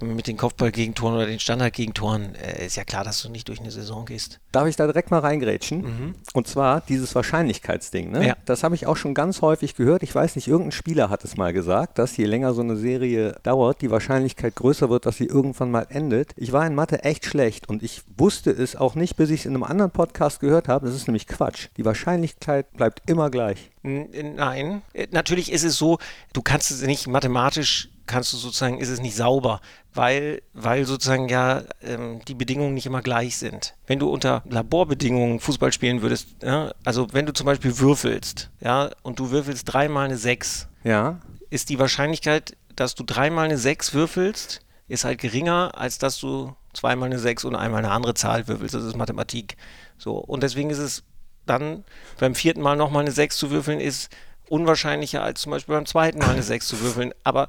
mit 0.00 0.26
den 0.26 0.36
Kopfballgegentoren 0.38 1.16
oder 1.16 1.26
den 1.26 1.38
Standardgegentoren 1.38 2.34
äh, 2.34 2.64
ist 2.64 2.76
ja 2.76 2.84
klar, 2.84 3.04
dass 3.04 3.20
du 3.20 3.28
nicht 3.28 3.48
durch 3.48 3.60
eine 3.60 3.70
Saison 3.70 4.06
gehst. 4.06 4.40
Darf 4.50 4.66
ich 4.66 4.76
da 4.76 4.86
direkt 4.86 5.10
mal 5.10 5.18
reingrätschen? 5.18 5.82
Mhm. 5.82 6.14
Und 6.32 6.48
zwar 6.48 6.80
dieses 6.80 7.14
Wahrscheinlichkeitsding. 7.14 8.10
Ne? 8.10 8.28
Ja. 8.28 8.36
Das 8.46 8.62
habe 8.62 8.74
ich 8.74 8.86
auch 8.86 8.96
schon 8.96 9.12
ganz 9.12 9.42
häufig 9.42 9.74
gehört. 9.74 10.02
Ich 10.02 10.14
weiß 10.14 10.36
nicht, 10.36 10.48
irgendein 10.48 10.72
Spieler 10.72 11.10
hat 11.10 11.24
es 11.24 11.36
mal 11.36 11.52
gesagt, 11.52 11.98
dass 11.98 12.16
je 12.16 12.24
länger 12.24 12.54
so 12.54 12.62
eine 12.62 12.76
Serie 12.76 13.38
dauert, 13.42 13.82
die 13.82 13.90
Wahrscheinlichkeit 13.90 14.54
größer 14.54 14.88
wird, 14.88 15.04
dass 15.04 15.18
sie 15.18 15.26
irgendwann 15.26 15.70
mal 15.70 15.86
endet. 15.90 16.32
Ich 16.36 16.52
war 16.52 16.66
in 16.66 16.74
Mathe 16.74 17.04
echt 17.04 17.26
schlecht 17.26 17.68
und 17.68 17.82
ich 17.82 18.02
wusste 18.16 18.50
es 18.50 18.76
auch 18.76 18.94
nicht, 18.94 19.16
bis 19.16 19.28
ich 19.28 19.40
es 19.40 19.46
in 19.46 19.54
einem 19.54 19.64
anderen 19.64 19.90
Podcast 19.90 20.40
gehört 20.40 20.68
habe. 20.68 20.86
Das 20.86 20.94
ist 20.94 21.06
nämlich 21.06 21.26
Quatsch. 21.26 21.68
Die 21.76 21.84
Wahrscheinlichkeit 21.84 22.72
bleibt 22.72 23.08
immer 23.10 23.30
gleich. 23.30 23.70
Nein, 23.82 24.82
äh, 24.94 25.06
natürlich 25.10 25.52
ist 25.52 25.64
es 25.64 25.76
so, 25.76 25.98
du 26.32 26.42
kannst 26.42 26.70
es 26.70 26.82
nicht 26.82 27.06
mathematisch, 27.06 27.90
kannst 28.06 28.32
du 28.32 28.36
sozusagen, 28.36 28.78
ist 28.78 28.88
es 28.88 29.00
nicht 29.00 29.16
sauber, 29.16 29.60
weil, 29.94 30.42
weil 30.52 30.84
sozusagen 30.84 31.28
ja 31.28 31.62
ähm, 31.82 32.20
die 32.26 32.34
Bedingungen 32.34 32.74
nicht 32.74 32.86
immer 32.86 33.02
gleich 33.02 33.36
sind. 33.36 33.74
Wenn 33.86 33.98
du 33.98 34.08
unter 34.08 34.42
Laborbedingungen 34.48 35.40
Fußball 35.40 35.72
spielen 35.72 36.02
würdest, 36.02 36.28
ja, 36.42 36.72
also 36.84 37.08
wenn 37.12 37.26
du 37.26 37.32
zum 37.32 37.46
Beispiel 37.46 37.78
würfelst, 37.78 38.50
ja, 38.60 38.90
und 39.02 39.18
du 39.18 39.30
würfelst 39.30 39.72
dreimal 39.72 40.06
eine 40.06 40.16
6, 40.16 40.68
ja. 40.84 41.20
ist 41.50 41.68
die 41.68 41.78
Wahrscheinlichkeit, 41.78 42.56
dass 42.74 42.94
du 42.94 43.04
dreimal 43.04 43.46
eine 43.46 43.58
6 43.58 43.94
würfelst, 43.94 44.60
ist 44.88 45.04
halt 45.04 45.18
geringer, 45.18 45.72
als 45.74 45.98
dass 45.98 46.18
du 46.18 46.54
zweimal 46.72 47.06
eine 47.06 47.18
6 47.18 47.44
und 47.44 47.56
einmal 47.56 47.84
eine 47.84 47.90
andere 47.90 48.14
Zahl 48.14 48.46
würfelst. 48.46 48.74
Das 48.74 48.84
ist 48.84 48.96
Mathematik. 48.96 49.56
So. 49.98 50.16
Und 50.16 50.42
deswegen 50.42 50.70
ist 50.70 50.78
es 50.78 51.02
dann 51.46 51.84
beim 52.18 52.34
vierten 52.34 52.60
Mal 52.60 52.76
nochmal 52.76 53.02
eine 53.02 53.12
6 53.12 53.36
zu 53.36 53.50
würfeln, 53.50 53.80
ist 53.80 54.10
unwahrscheinlicher 54.48 55.22
als 55.22 55.40
zum 55.40 55.50
Beispiel 55.50 55.74
beim 55.74 55.86
zweiten 55.86 56.18
Mal 56.18 56.30
eine 56.30 56.42
6 56.42 56.66
zu 56.66 56.80
würfeln. 56.80 57.12
Aber 57.24 57.48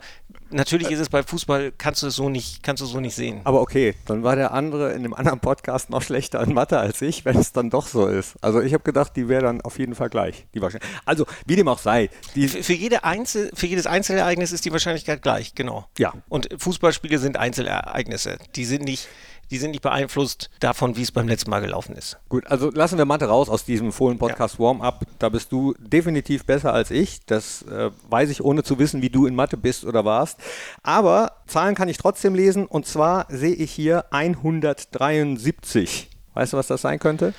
natürlich 0.49 0.91
ist 0.91 0.99
es 0.99 1.09
bei 1.09 1.23
Fußball, 1.23 1.71
kannst 1.77 2.03
du 2.03 2.07
es 2.07 2.15
so 2.15 2.29
nicht, 2.29 2.63
kannst 2.63 2.81
du 2.81 2.85
so 2.85 2.99
nicht 2.99 3.15
sehen. 3.15 3.41
Aber 3.43 3.61
okay, 3.61 3.95
dann 4.05 4.23
war 4.23 4.35
der 4.35 4.53
andere 4.53 4.93
in 4.93 5.03
dem 5.03 5.13
anderen 5.13 5.39
Podcast 5.39 5.89
noch 5.89 6.01
schlechter 6.01 6.41
in 6.41 6.53
Mathe 6.53 6.79
als 6.79 7.01
ich, 7.01 7.25
wenn 7.25 7.37
es 7.37 7.51
dann 7.51 7.69
doch 7.69 7.87
so 7.87 8.07
ist. 8.07 8.35
Also 8.41 8.61
ich 8.61 8.73
habe 8.73 8.83
gedacht, 8.83 9.15
die 9.15 9.27
wäre 9.27 9.43
dann 9.43 9.61
auf 9.61 9.79
jeden 9.79 9.95
Fall 9.95 10.09
gleich. 10.09 10.47
Die. 10.53 10.61
Also 11.05 11.25
wie 11.45 11.55
dem 11.55 11.67
auch 11.67 11.79
sei. 11.79 12.09
Für, 12.33 12.47
für, 12.47 12.73
jede 12.73 13.03
Einzel, 13.03 13.51
für 13.53 13.67
jedes 13.67 13.87
Einzelereignis 13.87 14.51
ist 14.51 14.65
die 14.65 14.71
Wahrscheinlichkeit 14.71 15.21
gleich, 15.21 15.55
genau. 15.55 15.87
Ja. 15.97 16.13
Und 16.29 16.49
Fußballspiele 16.57 17.19
sind 17.19 17.37
Einzelereignisse. 17.37 18.37
Die 18.55 18.65
sind 18.65 18.83
nicht 18.83 19.07
die 19.51 19.57
sind 19.57 19.71
nicht 19.71 19.81
beeinflusst 19.81 20.49
davon, 20.59 20.95
wie 20.97 21.01
es 21.01 21.11
beim 21.11 21.27
letzten 21.27 21.49
Mal 21.49 21.61
gelaufen 21.61 21.95
ist. 21.95 22.17
Gut, 22.29 22.47
also 22.47 22.69
lassen 22.69 22.97
wir 22.97 23.05
Mathe 23.05 23.25
raus 23.25 23.49
aus 23.49 23.65
diesem 23.65 23.91
Fohlen-Podcast 23.91 24.55
ja. 24.55 24.59
Warm-Up. 24.59 25.05
Da 25.19 25.29
bist 25.29 25.51
du 25.51 25.73
definitiv 25.79 26.45
besser 26.45 26.73
als 26.73 26.91
ich. 26.91 27.25
Das 27.25 27.63
äh, 27.63 27.91
weiß 28.09 28.29
ich, 28.29 28.43
ohne 28.43 28.63
zu 28.63 28.79
wissen, 28.79 29.01
wie 29.01 29.09
du 29.09 29.25
in 29.25 29.35
Mathe 29.35 29.57
bist 29.57 29.85
oder 29.85 30.05
warst. 30.05 30.39
Aber 30.83 31.33
Zahlen 31.47 31.75
kann 31.75 31.89
ich 31.89 31.97
trotzdem 31.97 32.35
lesen. 32.35 32.65
Und 32.65 32.85
zwar 32.85 33.25
sehe 33.29 33.55
ich 33.55 33.71
hier 33.71 34.05
173. 34.11 36.09
Weißt 36.33 36.53
du, 36.53 36.57
was 36.57 36.67
das 36.67 36.81
sein 36.81 36.99
könnte? 36.99 37.33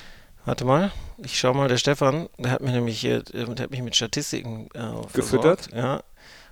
Warte 0.45 0.65
mal, 0.65 0.91
ich 1.17 1.37
schau 1.37 1.53
mal, 1.53 1.67
der 1.67 1.77
Stefan, 1.77 2.27
der 2.37 2.51
hat, 2.51 2.61
mir 2.61 2.71
nämlich, 2.71 3.01
der 3.01 3.23
hat 3.47 3.71
mich 3.71 3.81
mit 3.81 3.95
Statistiken 3.95 4.67
äh, 4.73 5.07
gefüttert. 5.13 5.69
Ja, 5.73 6.01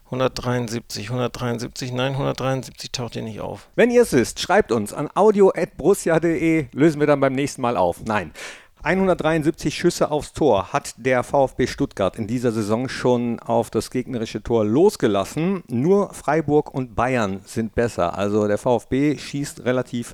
173, 0.07 1.09
173, 1.09 1.91
nein, 1.91 2.13
173 2.13 2.91
taucht 2.93 3.13
hier 3.13 3.23
nicht 3.23 3.41
auf. 3.41 3.67
Wenn 3.75 3.91
ihr 3.91 4.03
es 4.03 4.13
wisst, 4.13 4.39
schreibt 4.39 4.71
uns 4.71 4.93
an 4.93 5.09
audio.brussia.de, 5.13 6.67
lösen 6.71 6.99
wir 7.01 7.07
dann 7.07 7.19
beim 7.19 7.33
nächsten 7.33 7.61
Mal 7.61 7.75
auf. 7.75 8.03
Nein. 8.05 8.31
173 8.83 9.75
Schüsse 9.75 10.09
aufs 10.11 10.31
Tor 10.31 10.71
hat 10.71 10.93
der 10.97 11.23
VfB 11.23 11.67
Stuttgart 11.67 12.15
in 12.15 12.25
dieser 12.25 12.53
Saison 12.53 12.87
schon 12.87 13.39
auf 13.39 13.69
das 13.69 13.91
gegnerische 13.91 14.41
Tor 14.41 14.63
losgelassen. 14.63 15.63
Nur 15.67 16.13
Freiburg 16.13 16.73
und 16.73 16.95
Bayern 16.95 17.41
sind 17.43 17.75
besser. 17.75 18.17
Also 18.17 18.47
der 18.47 18.57
VfB 18.57 19.17
schießt 19.17 19.65
relativ 19.65 20.13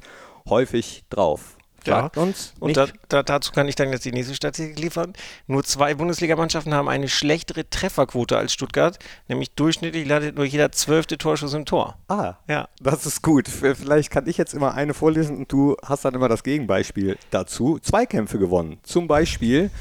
häufig 0.50 1.04
drauf. 1.12 1.58
Sagt 1.86 2.16
ja. 2.16 2.22
uns. 2.22 2.54
Und 2.60 2.78
da, 2.78 2.88
da, 3.10 3.24
dazu 3.24 3.52
kann 3.52 3.68
ich 3.68 3.76
dann 3.76 3.92
jetzt 3.92 4.06
die 4.06 4.12
nächste 4.12 4.36
Statistik 4.36 4.80
liefern. 4.80 5.14
Nur 5.48 5.64
zwei 5.64 5.94
Bundesligamannschaften 5.94 6.74
haben 6.74 6.90
eine 6.90 7.10
schlechtere 7.10 7.70
Trefferquote 7.70 8.38
als 8.38 8.54
Stuttgart, 8.54 9.00
nämlich 9.28 9.52
durchschnittlich 9.52 10.08
landet 10.08 10.36
nur 10.36 10.46
jeder 10.46 10.72
zwölfte 10.72 11.18
Torschuss 11.18 11.54
im 11.54 11.66
Tor. 11.66 11.98
Ah, 12.08 12.36
ja. 12.48 12.68
Das 12.82 13.06
ist 13.06 13.22
gut. 13.22 13.48
Vielleicht 13.48 14.12
kann 14.12 14.28
ich 14.28 14.38
jetzt 14.38 14.54
immer 14.54 14.74
eine 14.74 14.94
vorlesen 14.94 15.38
und 15.38 15.52
du 15.52 15.76
hast 15.84 16.06
dann 16.06 16.14
immer 16.14 16.30
das 16.30 16.44
Gegenbeispiel 16.44 17.18
dazu. 17.32 17.80
Zweikämpfe 17.82 18.40
gewonnen. 18.40 18.80
Zum 18.84 19.08
Beispiel 19.08 19.72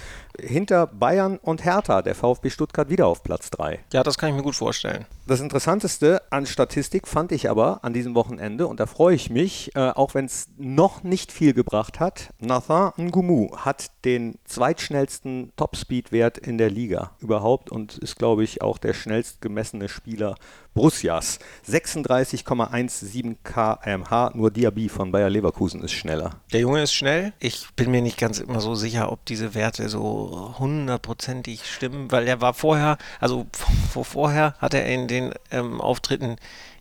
hinter 0.41 0.87
Bayern 0.87 1.39
und 1.39 1.65
Hertha, 1.65 2.03
der 2.03 2.15
VfB 2.15 2.51
Stuttgart 2.51 2.89
wieder 2.89 3.07
auf 3.07 3.23
Platz 3.23 3.51
3. 3.51 3.81
Ja, 3.93 4.03
das 4.03 4.19
kann 4.19 4.31
ich 4.31 4.35
mir 4.35 4.43
gut 4.43 4.55
vorstellen. 4.55 5.07
Das 5.27 5.41
Interessanteste 5.41 6.23
an 6.31 6.47
Statistik 6.47 7.07
fand 7.07 7.33
ich 7.33 7.49
aber 7.49 7.85
an 7.85 7.93
diesem 7.93 8.15
Wochenende, 8.15 8.67
und 8.67 8.81
da 8.81 8.87
freue 8.87 9.15
ich 9.15 9.31
mich, 9.31 9.75
äh, 9.77 9.91
auch 9.91 10.15
wenn 10.15 10.25
es 10.25 10.49
noch 10.57 11.03
nicht 11.05 11.33
viel 11.33 11.55
gebracht 11.55 12.01
hat, 12.01 12.31
Nathan 12.41 12.93
Ngumu 12.97 13.57
hat 13.57 13.91
den 14.05 14.39
zweitschnellsten 14.45 15.53
Topspeed-Wert 15.57 16.39
in 16.39 16.59
der 16.59 16.71
Liga 16.71 17.13
überhaupt 17.21 17.71
und 17.71 17.99
ist, 17.99 18.17
glaube 18.17 18.43
ich, 18.43 18.63
auch 18.63 18.79
der 18.79 18.95
schnellst 18.95 19.41
gemessene 19.41 19.89
Spieler 19.89 20.35
Borussias 20.75 21.39
36,17 21.69 23.37
kmh. 23.45 24.33
Nur 24.35 24.51
Diaby 24.51 24.89
von 24.89 25.13
Bayer 25.13 25.31
Leverkusen 25.31 25.83
ist 25.83 25.93
schneller. 25.93 26.41
Der 26.53 26.61
Junge 26.61 26.83
ist 26.83 26.95
schnell. 26.95 27.33
Ich 27.39 27.69
bin 27.77 27.91
mir 27.91 28.03
nicht 28.03 28.19
ganz 28.19 28.39
immer 28.39 28.61
so 28.61 28.75
sicher, 28.75 29.13
ob 29.13 29.25
diese 29.27 29.55
Werte 29.55 29.89
so 29.89 30.55
hundertprozentig 30.59 31.67
stimmen, 31.67 32.11
weil 32.11 32.27
er 32.27 32.41
war 32.41 32.55
vorher, 32.55 32.99
also 33.21 33.47
vorher 34.03 34.55
hat 34.59 34.75
er 34.75 34.87
in 34.87 35.09
den 35.09 35.35
ähm, 35.51 35.81
Auftritten 35.81 36.37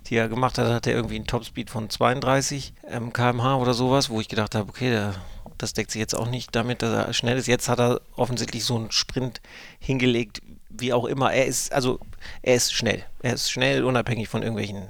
die 0.08 0.16
er 0.16 0.30
gemacht 0.30 0.58
hat, 0.58 0.68
hat 0.68 0.88
er 0.88 0.94
irgendwie 0.94 1.16
einen 1.16 1.28
Topspeed 1.28 1.70
von 1.70 1.90
32 1.90 2.74
ähm, 2.88 3.14
kmh 3.14 3.56
oder 3.56 3.74
sowas, 3.74 4.10
wo 4.10 4.20
ich 4.20 4.28
gedacht 4.28 4.56
habe, 4.56 4.70
okay, 4.70 4.90
der, 4.90 5.14
das 5.58 5.74
deckt 5.74 5.92
sich 5.92 6.00
jetzt 6.00 6.16
auch 6.16 6.30
nicht 6.30 6.56
damit, 6.56 6.82
dass 6.82 7.08
er 7.08 7.14
schnell 7.14 7.38
ist. 7.38 7.48
Jetzt 7.48 7.70
hat 7.70 7.80
er 7.80 8.02
offensichtlich 8.16 8.66
so 8.66 8.76
einen 8.76 8.92
Sprint 8.92 9.42
hingelegt, 9.80 10.42
wie 10.78 10.94
auch 10.94 11.06
immer. 11.06 11.34
Er 11.34 11.46
ist, 11.46 11.72
also, 11.74 12.00
er 12.42 12.56
ist 12.56 12.74
schnell. 12.74 13.04
Er 13.22 13.34
ist 13.34 13.52
schnell, 13.52 13.84
unabhängig 13.84 14.30
von 14.30 14.42
irgendwelchen 14.42 14.90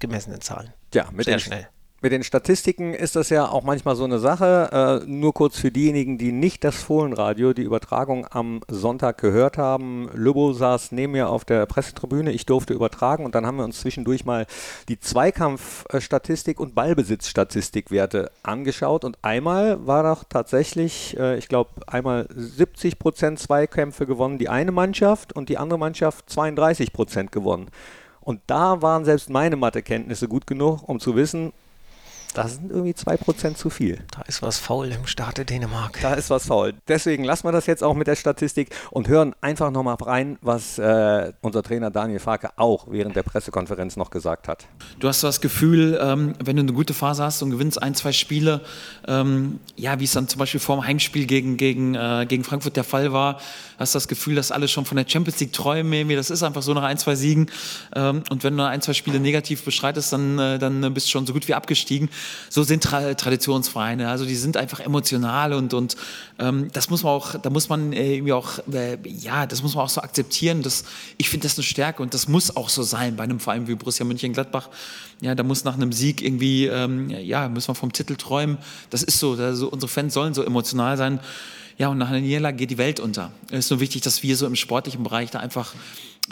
gemessenen 0.00 0.40
Zahlen. 0.40 0.72
Ja, 0.92 1.10
mit 1.12 1.24
Sehr 1.24 1.38
schnell. 1.38 1.68
Mit 2.04 2.12
den 2.12 2.22
Statistiken 2.22 2.92
ist 2.92 3.16
das 3.16 3.30
ja 3.30 3.48
auch 3.48 3.62
manchmal 3.62 3.96
so 3.96 4.04
eine 4.04 4.18
Sache. 4.18 5.00
Äh, 5.06 5.10
nur 5.10 5.32
kurz 5.32 5.58
für 5.58 5.70
diejenigen, 5.70 6.18
die 6.18 6.32
nicht 6.32 6.62
das 6.62 6.82
Fohlenradio, 6.82 7.54
die 7.54 7.62
Übertragung 7.62 8.26
am 8.30 8.60
Sonntag 8.68 9.16
gehört 9.16 9.56
haben. 9.56 10.10
Lübbo 10.12 10.52
saß 10.52 10.92
neben 10.92 11.12
mir 11.12 11.30
auf 11.30 11.46
der 11.46 11.64
Pressetribüne. 11.64 12.30
Ich 12.30 12.44
durfte 12.44 12.74
übertragen 12.74 13.24
und 13.24 13.34
dann 13.34 13.46
haben 13.46 13.56
wir 13.56 13.64
uns 13.64 13.80
zwischendurch 13.80 14.26
mal 14.26 14.44
die 14.90 15.00
Zweikampfstatistik 15.00 16.60
und 16.60 16.74
Ballbesitzstatistikwerte 16.74 18.30
angeschaut. 18.42 19.06
Und 19.06 19.16
einmal 19.22 19.86
war 19.86 20.02
doch 20.02 20.24
tatsächlich, 20.24 21.16
äh, 21.18 21.38
ich 21.38 21.48
glaube, 21.48 21.70
einmal 21.86 22.28
70 22.36 22.98
Prozent 22.98 23.38
Zweikämpfe 23.38 24.04
gewonnen, 24.04 24.36
die 24.36 24.50
eine 24.50 24.72
Mannschaft 24.72 25.32
und 25.32 25.48
die 25.48 25.56
andere 25.56 25.78
Mannschaft 25.78 26.28
32 26.28 26.92
Prozent 26.92 27.32
gewonnen. 27.32 27.70
Und 28.20 28.42
da 28.46 28.82
waren 28.82 29.06
selbst 29.06 29.30
meine 29.30 29.56
Mathekenntnisse 29.56 30.28
gut 30.28 30.46
genug, 30.46 30.86
um 30.86 31.00
zu 31.00 31.16
wissen, 31.16 31.54
Das 32.34 32.56
sind 32.56 32.70
irgendwie 32.70 32.92
2% 32.92 33.54
zu 33.54 33.70
viel. 33.70 34.00
Da 34.10 34.22
ist 34.22 34.42
was 34.42 34.58
faul 34.58 34.88
im 34.88 35.06
Staate 35.06 35.44
Dänemark. 35.44 36.00
Da 36.02 36.14
ist 36.14 36.30
was 36.30 36.46
faul. 36.48 36.74
Deswegen 36.88 37.22
lassen 37.22 37.46
wir 37.46 37.52
das 37.52 37.66
jetzt 37.66 37.84
auch 37.84 37.94
mit 37.94 38.08
der 38.08 38.16
Statistik 38.16 38.70
und 38.90 39.06
hören 39.06 39.34
einfach 39.40 39.70
nochmal 39.70 39.94
rein, 40.00 40.36
was 40.42 40.78
äh, 40.78 41.32
unser 41.42 41.62
Trainer 41.62 41.92
Daniel 41.92 42.18
Farke 42.18 42.50
auch 42.56 42.88
während 42.90 43.14
der 43.14 43.22
Pressekonferenz 43.22 43.96
noch 43.96 44.10
gesagt 44.10 44.48
hat. 44.48 44.66
Du 44.98 45.06
hast 45.06 45.22
das 45.22 45.40
Gefühl, 45.40 45.98
ähm, 46.02 46.34
wenn 46.42 46.56
du 46.56 46.62
eine 46.62 46.72
gute 46.72 46.92
Phase 46.92 47.22
hast 47.22 47.40
und 47.42 47.50
gewinnst 47.50 47.80
ein, 47.80 47.94
zwei 47.94 48.10
Spiele, 48.10 48.62
ähm, 49.06 49.60
ja, 49.76 50.00
wie 50.00 50.04
es 50.04 50.12
dann 50.12 50.26
zum 50.26 50.40
Beispiel 50.40 50.60
vor 50.60 50.76
dem 50.76 50.84
Heimspiel 50.84 51.26
gegen, 51.26 51.56
gegen, 51.56 51.94
äh, 51.94 52.26
gegen 52.28 52.42
Frankfurt 52.42 52.74
der 52.74 52.84
Fall 52.84 53.12
war, 53.12 53.40
hast 53.78 53.94
das 53.94 54.08
Gefühl, 54.08 54.34
dass 54.34 54.50
alle 54.50 54.66
schon 54.66 54.84
von 54.84 54.96
der 54.96 55.06
Champions 55.08 55.38
League 55.38 55.52
träumen. 55.52 56.08
Das 56.08 56.30
ist 56.30 56.42
einfach 56.42 56.62
so 56.62 56.74
nach 56.74 56.82
ein, 56.82 56.98
zwei 56.98 57.14
Siegen. 57.14 57.48
Ähm, 57.94 58.24
und 58.30 58.42
wenn 58.42 58.56
du 58.56 58.66
ein, 58.66 58.80
zwei 58.82 58.92
Spiele 58.92 59.20
negativ 59.20 59.64
beschreitest, 59.64 60.12
dann, 60.12 60.38
äh, 60.40 60.58
dann 60.58 60.92
bist 60.92 61.06
du 61.06 61.10
schon 61.12 61.26
so 61.26 61.32
gut 61.32 61.46
wie 61.46 61.54
abgestiegen 61.54 62.08
so 62.48 62.62
sind 62.62 62.82
Tra 62.82 63.14
Traditionsvereine. 63.14 64.08
Also 64.08 64.24
die 64.24 64.36
sind 64.36 64.56
einfach 64.56 64.80
emotional 64.80 65.52
und, 65.52 65.74
und 65.74 65.96
ähm, 66.38 66.68
das 66.72 66.90
muss 66.90 67.02
man 67.02 67.12
auch, 67.12 67.34
da 67.40 67.50
muss 67.50 67.68
man 67.68 67.92
äh, 67.92 68.14
irgendwie 68.16 68.32
auch, 68.32 68.58
äh, 68.72 68.98
ja, 69.04 69.46
das 69.46 69.62
muss 69.62 69.74
man 69.74 69.84
auch 69.84 69.88
so 69.88 70.00
akzeptieren. 70.00 70.62
Das, 70.62 70.84
ich 71.16 71.28
finde 71.28 71.46
das 71.46 71.56
eine 71.56 71.64
Stärke 71.64 72.02
und 72.02 72.14
das 72.14 72.28
muss 72.28 72.56
auch 72.56 72.68
so 72.68 72.82
sein 72.82 73.16
bei 73.16 73.24
einem 73.24 73.40
Verein 73.40 73.68
wie 73.68 73.74
Borussia 73.74 74.04
Mönchengladbach. 74.04 74.68
Ja, 75.20 75.34
da 75.34 75.42
muss 75.42 75.64
nach 75.64 75.74
einem 75.74 75.92
Sieg 75.92 76.22
irgendwie, 76.22 76.66
ähm, 76.66 77.10
ja, 77.10 77.48
müssen 77.48 77.68
wir 77.68 77.74
vom 77.74 77.92
Titel 77.92 78.16
träumen. 78.16 78.58
Das 78.90 79.02
ist 79.02 79.18
so, 79.18 79.32
also 79.32 79.68
unsere 79.68 79.88
Fans 79.88 80.14
sollen 80.14 80.34
so 80.34 80.42
emotional 80.42 80.96
sein. 80.96 81.20
Ja, 81.76 81.88
und 81.88 81.98
nach 81.98 82.08
einer 82.08 82.20
Niederlage 82.20 82.56
geht 82.56 82.70
die 82.70 82.78
Welt 82.78 83.00
unter. 83.00 83.32
Es 83.50 83.66
ist 83.66 83.70
nur 83.70 83.80
wichtig, 83.80 84.02
dass 84.02 84.22
wir 84.22 84.36
so 84.36 84.46
im 84.46 84.54
sportlichen 84.54 85.02
Bereich 85.02 85.30
da 85.30 85.40
einfach 85.40 85.74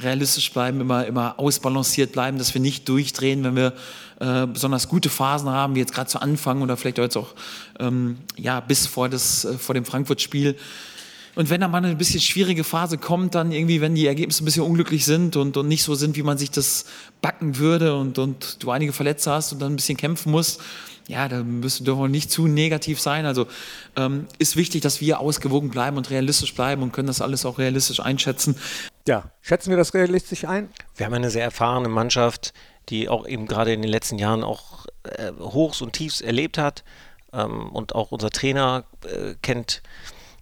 realistisch 0.00 0.52
bleiben, 0.52 0.80
immer, 0.80 1.06
immer 1.06 1.38
ausbalanciert 1.38 2.12
bleiben, 2.12 2.38
dass 2.38 2.54
wir 2.54 2.61
nicht 2.61 2.88
durchdrehen, 2.88 3.44
wenn 3.44 3.56
wir 3.56 3.75
äh, 4.20 4.46
besonders 4.46 4.88
gute 4.88 5.11
Phasen 5.11 5.50
haben, 5.50 5.75
wie 5.75 5.80
jetzt 5.80 5.92
gerade 5.92 6.08
zu 6.08 6.22
Anfang 6.22 6.62
oder 6.62 6.76
vielleicht 6.76 6.99
jetzt 6.99 7.16
auch 7.16 7.34
ähm, 7.78 8.18
ja, 8.37 8.61
bis 8.61 8.87
vor, 8.87 9.08
das, 9.08 9.44
äh, 9.44 9.58
vor 9.58 9.75
dem 9.75 9.84
Frankfurt-Spiel. 9.84 10.56
Und 11.34 11.50
wenn 11.50 11.61
da 11.61 11.68
mal 11.68 11.82
eine 11.82 11.96
bisschen 11.96 12.20
schwierige 12.20 12.62
Phase 12.62 12.99
kommt, 12.99 13.34
dann 13.34 13.52
irgendwie, 13.52 13.80
wenn 13.80 13.94
die 13.94 14.06
Ergebnisse 14.06 14.42
ein 14.42 14.44
bisschen 14.44 14.64
unglücklich 14.64 15.04
sind 15.04 15.37
und, 15.37 15.56
und 15.56 15.66
nicht 15.66 15.82
so 15.82 15.94
sind, 15.94 16.16
wie 16.16 16.22
man 16.22 16.38
sich 16.38 16.50
das 16.50 16.84
backen 17.20 17.56
würde 17.56 17.96
und, 17.96 18.18
und 18.18 18.62
du 18.62 18.70
einige 18.70 18.92
Verletzte 18.92 19.30
hast 19.30 19.52
und 19.52 19.61
dann 19.61 19.72
ein 19.72 19.76
bisschen 19.76 19.96
kämpfen 19.96 20.30
musst, 20.30 20.61
ja, 21.09 21.28
da 21.28 21.42
müssen 21.42 21.87
wir 21.87 22.09
nicht 22.09 22.30
zu 22.30 22.47
negativ 22.47 23.00
sein. 23.00 23.26
Also 23.26 23.47
ähm, 23.97 24.26
ist 24.38 24.56
wichtig, 24.56 24.82
dass 24.82 25.00
wir 25.00 25.21
ausgewogen 25.21 25.71
bleiben 25.71 25.97
und 25.97 26.11
realistisch 26.11 26.54
bleiben 26.54 26.82
und 26.82 26.92
können 26.92 27.09
das 27.09 27.21
alles 27.21 27.44
auch 27.44 27.59
realistisch 27.59 28.00
einschätzen. 28.00 28.56
Ja, 29.06 29.30
schätzen 29.40 29.71
wir 29.71 29.76
das 29.76 29.94
realistisch 29.94 30.44
ein? 30.44 30.68
Wir 30.97 31.06
haben 31.06 31.14
eine 31.14 31.30
sehr 31.30 31.44
erfahrene 31.44 31.88
Mannschaft, 31.88 32.52
die 32.88 33.09
auch 33.09 33.26
eben 33.26 33.47
gerade 33.47 33.73
in 33.73 33.82
den 33.82 33.90
letzten 33.90 34.18
Jahren 34.18 34.44
auch 34.44 34.87
äh, 35.04 35.32
Hochs 35.38 35.82
und 35.82 35.92
Tiefs 35.92 36.21
erlebt 36.21 36.59
hat. 36.59 36.85
Ähm, 37.32 37.68
und 37.71 37.94
auch 37.94 38.12
unser 38.12 38.30
Trainer 38.30 38.85
äh, 39.04 39.35
kennt 39.42 39.82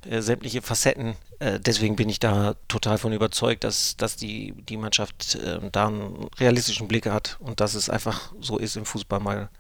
äh, 0.09 0.21
sämtliche 0.21 0.63
Facetten. 0.63 1.15
Äh, 1.39 1.61
deswegen 1.61 1.97
bin 1.97 2.09
ich 2.09 2.19
da 2.19 2.55
total 2.69 2.99
von 2.99 3.13
überzeugt, 3.13 3.65
dass, 3.65 3.97
dass 3.97 4.17
die, 4.17 4.53
die 4.69 4.77
Mannschaft 4.77 5.39
ähm, 5.45 5.71
da 5.73 5.89
einen 5.89 6.29
realistischen 6.39 6.89
Blick 6.89 7.07
hat 7.07 7.37
und 7.41 7.61
dass 7.61 7.75
es 7.75 7.89
einfach 7.89 8.33
so 8.41 8.59
ist 8.59 8.77
im 8.77 8.85
Fußball 8.85 9.21
mal 9.21 9.51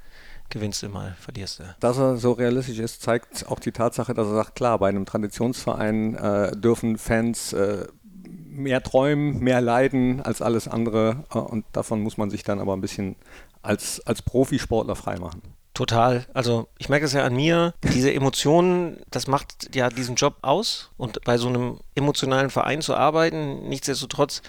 gewinnst 0.50 0.82
du 0.82 0.88
mal, 0.88 1.16
verlierst 1.20 1.60
du. 1.60 1.64
Dass 1.80 1.98
er 1.98 2.16
so 2.16 2.32
realistisch 2.32 2.78
ist, 2.78 3.02
zeigt 3.02 3.46
auch 3.48 3.58
die 3.58 3.72
Tatsache, 3.72 4.14
dass 4.14 4.26
er 4.26 4.34
sagt, 4.34 4.54
klar, 4.56 4.78
bei 4.78 4.88
einem 4.88 5.06
Traditionsverein 5.06 6.14
äh, 6.14 6.56
dürfen 6.56 6.98
Fans 6.98 7.52
äh, 7.52 7.86
mehr 8.24 8.82
träumen, 8.82 9.40
mehr 9.40 9.60
leiden 9.60 10.20
als 10.20 10.42
alles 10.42 10.68
andere 10.68 11.24
äh, 11.32 11.38
und 11.38 11.64
davon 11.72 12.00
muss 12.00 12.18
man 12.18 12.30
sich 12.30 12.42
dann 12.42 12.60
aber 12.60 12.74
ein 12.74 12.80
bisschen 12.80 13.16
als, 13.62 14.00
als 14.06 14.22
Profisportler 14.22 14.96
freimachen. 14.96 15.42
Total. 15.74 16.26
Also 16.34 16.68
ich 16.78 16.88
merke 16.88 17.06
es 17.06 17.12
ja 17.12 17.24
an 17.24 17.34
mir, 17.34 17.74
diese 17.94 18.12
Emotionen, 18.12 18.98
das 19.10 19.28
macht 19.28 19.74
ja 19.74 19.88
diesen 19.88 20.16
Job 20.16 20.36
aus 20.42 20.90
und 20.96 21.24
bei 21.24 21.38
so 21.38 21.48
einem 21.48 21.78
emotionalen 21.94 22.50
Verein 22.50 22.82
zu 22.82 22.94
arbeiten, 22.94 23.68
nichtsdestotrotz 23.68 24.42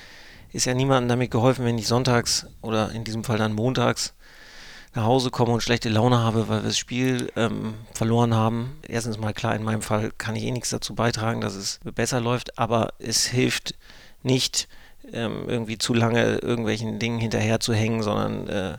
ist 0.51 0.65
ja 0.65 0.73
niemandem 0.73 1.09
damit 1.09 1.31
geholfen, 1.31 1.63
wenn 1.63 1.77
ich 1.77 1.87
sonntags 1.87 2.47
oder 2.61 2.91
in 2.91 3.03
diesem 3.03 3.23
Fall 3.23 3.37
dann 3.37 3.53
montags 3.53 4.13
nach 4.93 5.05
Hause 5.05 5.31
komme 5.31 5.53
und 5.53 5.63
schlechte 5.63 5.89
Laune 5.89 6.19
habe, 6.19 6.49
weil 6.49 6.61
wir 6.61 6.67
das 6.67 6.77
Spiel 6.77 7.31
ähm, 7.35 7.75
verloren 7.93 8.33
haben. 8.33 8.77
Erstens 8.87 9.17
mal 9.17 9.33
klar, 9.33 9.55
in 9.55 9.63
meinem 9.63 9.81
Fall 9.81 10.11
kann 10.17 10.35
ich 10.35 10.43
eh 10.43 10.51
nichts 10.51 10.69
dazu 10.69 10.95
beitragen, 10.95 11.41
dass 11.41 11.55
es 11.55 11.79
besser 11.95 12.19
läuft, 12.19 12.59
aber 12.59 12.93
es 12.99 13.25
hilft 13.25 13.75
nicht, 14.23 14.67
ähm, 15.13 15.45
irgendwie 15.47 15.77
zu 15.77 15.93
lange 15.93 16.37
irgendwelchen 16.37 16.99
Dingen 16.99 17.19
hinterher 17.19 17.59
zu 17.59 17.73
hängen, 17.73 18.03
sondern 18.03 18.47
äh, 18.47 18.77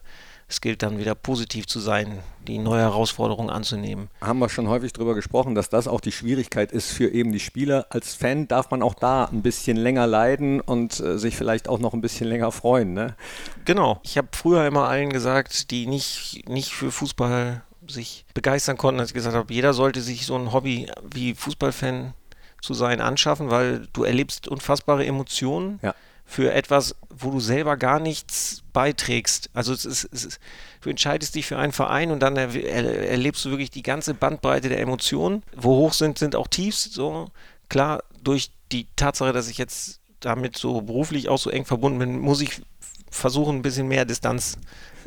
es 0.53 0.61
gilt 0.61 0.83
dann 0.83 0.99
wieder 0.99 1.15
positiv 1.15 1.67
zu 1.67 1.81
sein, 1.81 2.19
die 2.47 2.59
neue 2.59 2.83
Herausforderung 2.83 3.49
anzunehmen. 3.49 4.11
Haben 4.21 4.39
wir 4.39 4.51
schon 4.51 4.69
häufig 4.69 4.93
darüber 4.93 5.15
gesprochen, 5.15 5.55
dass 5.55 5.71
das 5.71 5.89
auch 5.89 6.03
die 6.03 6.13
Schwierigkeit 6.13 6.73
ist 6.73 6.91
für 6.91 7.09
eben 7.09 7.33
die 7.33 7.41
Spieler. 7.41 7.87
Als 7.89 8.15
Fan 8.15 8.49
darf 8.49 8.71
man 8.71 8.83
auch 8.83 8.93
da 8.93 9.25
ein 9.25 9.41
bisschen 9.41 9.79
länger 9.79 10.07
leiden 10.07 10.61
und 10.61 11.01
äh, 11.01 11.19
sich 11.19 11.37
vielleicht 11.37 11.71
auch 11.71 11.79
noch 11.79 11.95
ein 11.95 12.03
bisschen 12.03 12.29
länger 12.29 12.53
freuen. 12.53 12.93
Ne? 12.93 13.17
Genau. 13.65 13.99
Ich 14.03 14.19
habe 14.19 14.29
früher 14.33 14.67
immer 14.67 14.89
allen 14.89 15.09
gesagt, 15.09 15.71
die 15.71 15.87
nicht, 15.87 16.47
nicht 16.47 16.73
für 16.73 16.93
Fußball 16.93 17.63
sich 17.89 18.27
begeistern 18.35 18.77
konnten, 18.77 18.99
dass 18.99 19.09
ich 19.09 19.15
gesagt 19.15 19.35
habe, 19.35 19.53
jeder 19.55 19.73
sollte 19.73 20.03
sich 20.03 20.27
so 20.27 20.37
ein 20.37 20.53
Hobby 20.53 20.91
wie 21.11 21.35
Fußballfan 21.35 22.13
zu 22.61 22.75
sein 22.75 23.01
anschaffen, 23.01 23.51
weil 23.51 23.89
du 23.95 24.05
erlebst 24.05 24.49
unfassbare 24.49 25.07
Emotionen. 25.07 25.81
Ja 25.83 25.95
für 26.33 26.51
etwas, 26.55 26.97
wo 27.11 27.31
du 27.31 27.41
selber 27.41 27.77
gar 27.77 28.01
nichts 28.01 28.63
beiträgst. 28.73 29.51
Also 29.53 29.75
es 29.75 29.85
ist, 29.85 30.09
es 30.13 30.25
ist, 30.25 30.41
du 30.81 30.89
entscheidest 30.89 31.35
dich 31.35 31.45
für 31.45 31.59
einen 31.59 31.73
Verein 31.73 32.11
und 32.11 32.21
dann 32.21 32.39
er, 32.39 32.55
er, 32.55 33.11
erlebst 33.11 33.45
du 33.45 33.51
wirklich 33.51 33.71
die 33.71 33.83
ganze 33.83 34.15
Bandbreite 34.15 34.71
der 34.71 34.81
Emotionen. 34.81 35.43
Wo 35.55 35.77
hoch 35.77 35.93
sind, 35.93 36.17
sind 36.17 36.35
auch 36.35 36.49
Tiefs. 36.49 36.85
So 36.85 37.29
klar, 37.69 38.03
durch 38.25 38.51
die 38.73 38.87
Tatsache, 38.97 39.35
dass 39.35 39.49
ich 39.49 39.59
jetzt 39.59 40.01
damit 40.21 40.57
so 40.57 40.81
beruflich 40.81 41.29
auch 41.29 41.39
so 41.39 41.51
eng 41.51 41.67
verbunden 41.67 41.99
bin, 41.99 42.19
muss 42.19 42.41
ich 42.41 42.63
versuchen, 43.11 43.57
ein 43.57 43.63
bisschen 43.63 43.89
mehr 43.89 44.07
Distanz 44.07 44.57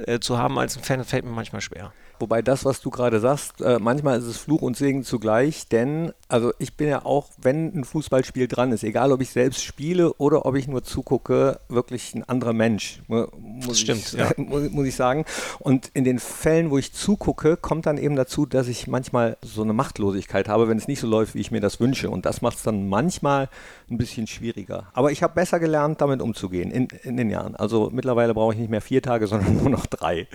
äh, 0.06 0.20
zu 0.20 0.38
haben 0.38 0.60
als 0.60 0.78
ein 0.78 0.84
Fan. 0.84 1.04
Fällt 1.04 1.26
mir 1.26 1.32
manchmal 1.32 1.62
schwer. 1.62 1.92
Wobei 2.20 2.42
das, 2.42 2.66
was 2.66 2.82
du 2.82 2.90
gerade 2.90 3.20
sagst, 3.20 3.62
äh, 3.62 3.80
manchmal 3.80 4.20
ist 4.20 4.26
es 4.26 4.38
Fluch 4.38 4.62
und 4.62 4.78
Segen 4.78 5.04
zugleich, 5.04 5.68
denn 5.68 6.14
also 6.28 6.52
ich 6.58 6.76
bin 6.76 6.88
ja 6.88 7.06
auch, 7.06 7.30
wenn 7.42 7.76
ein 7.76 7.84
Fußballspiel 7.84 8.48
dran 8.48 8.72
ist, 8.72 8.84
egal 8.84 9.12
ob 9.12 9.22
ich 9.22 9.30
selbst 9.30 9.64
spiele 9.64 10.14
oder 10.14 10.46
ob 10.46 10.56
ich 10.56 10.68
nur 10.68 10.84
zugucke, 10.84 11.60
wirklich 11.70 12.16
ein 12.16 12.24
anderer 12.24 12.54
Mensch, 12.54 13.02
muss, 13.08 13.28
das 13.68 13.80
stimmt, 13.80 14.08
ich, 14.08 14.14
ja. 14.20 14.32
muss, 14.38 14.70
muss, 14.72 14.88
ich 14.88 14.96
sagen. 14.96 15.26
Und 15.60 15.92
in 15.94 16.04
den 16.04 16.20
Fällen, 16.20 16.72
wo 16.72 16.78
ich 16.78 16.94
zugucke, 16.94 17.58
kommt 17.58 17.86
dann 17.86 17.98
eben 17.98 18.16
dazu, 18.16 18.46
dass 18.46 18.68
ich 18.68 18.88
manchmal 18.88 19.38
so 19.42 19.62
eine 19.62 19.74
Machtlosigkeit 19.74 20.48
habe, 20.48 20.68
wenn 20.68 20.78
es 20.78 20.88
nicht 20.88 21.00
so 21.00 21.08
läuft, 21.08 21.36
wie 21.36 21.42
ich 21.42 21.52
mir 21.52 21.62
das 21.62 21.80
wünsche. 21.80 22.10
Und 22.10 22.26
das 22.26 22.42
macht 22.42 22.58
es 22.58 22.64
dann 22.64 22.88
manchmal 22.88 23.50
ein 23.90 23.98
bisschen 23.98 24.28
schwieriger. 24.28 24.88
Aber 24.94 25.12
ich 25.12 25.22
habe 25.22 25.34
besser 25.34 25.60
gelernt, 25.60 26.02
damit 26.02 26.22
umzugehen 26.22 26.72
in, 26.72 26.88
in 27.04 27.18
den 27.18 27.30
Jahren. 27.30 27.56
Also 27.56 27.90
mittlerweile 27.92 28.34
brauche 28.34 28.54
ich 28.54 28.60
nicht 28.60 28.72
mehr 28.72 28.82
vier 28.82 29.02
Tage, 29.02 29.28
sondern 29.28 29.58
nur 29.62 29.70
noch 29.70 29.86
drei. 29.86 30.28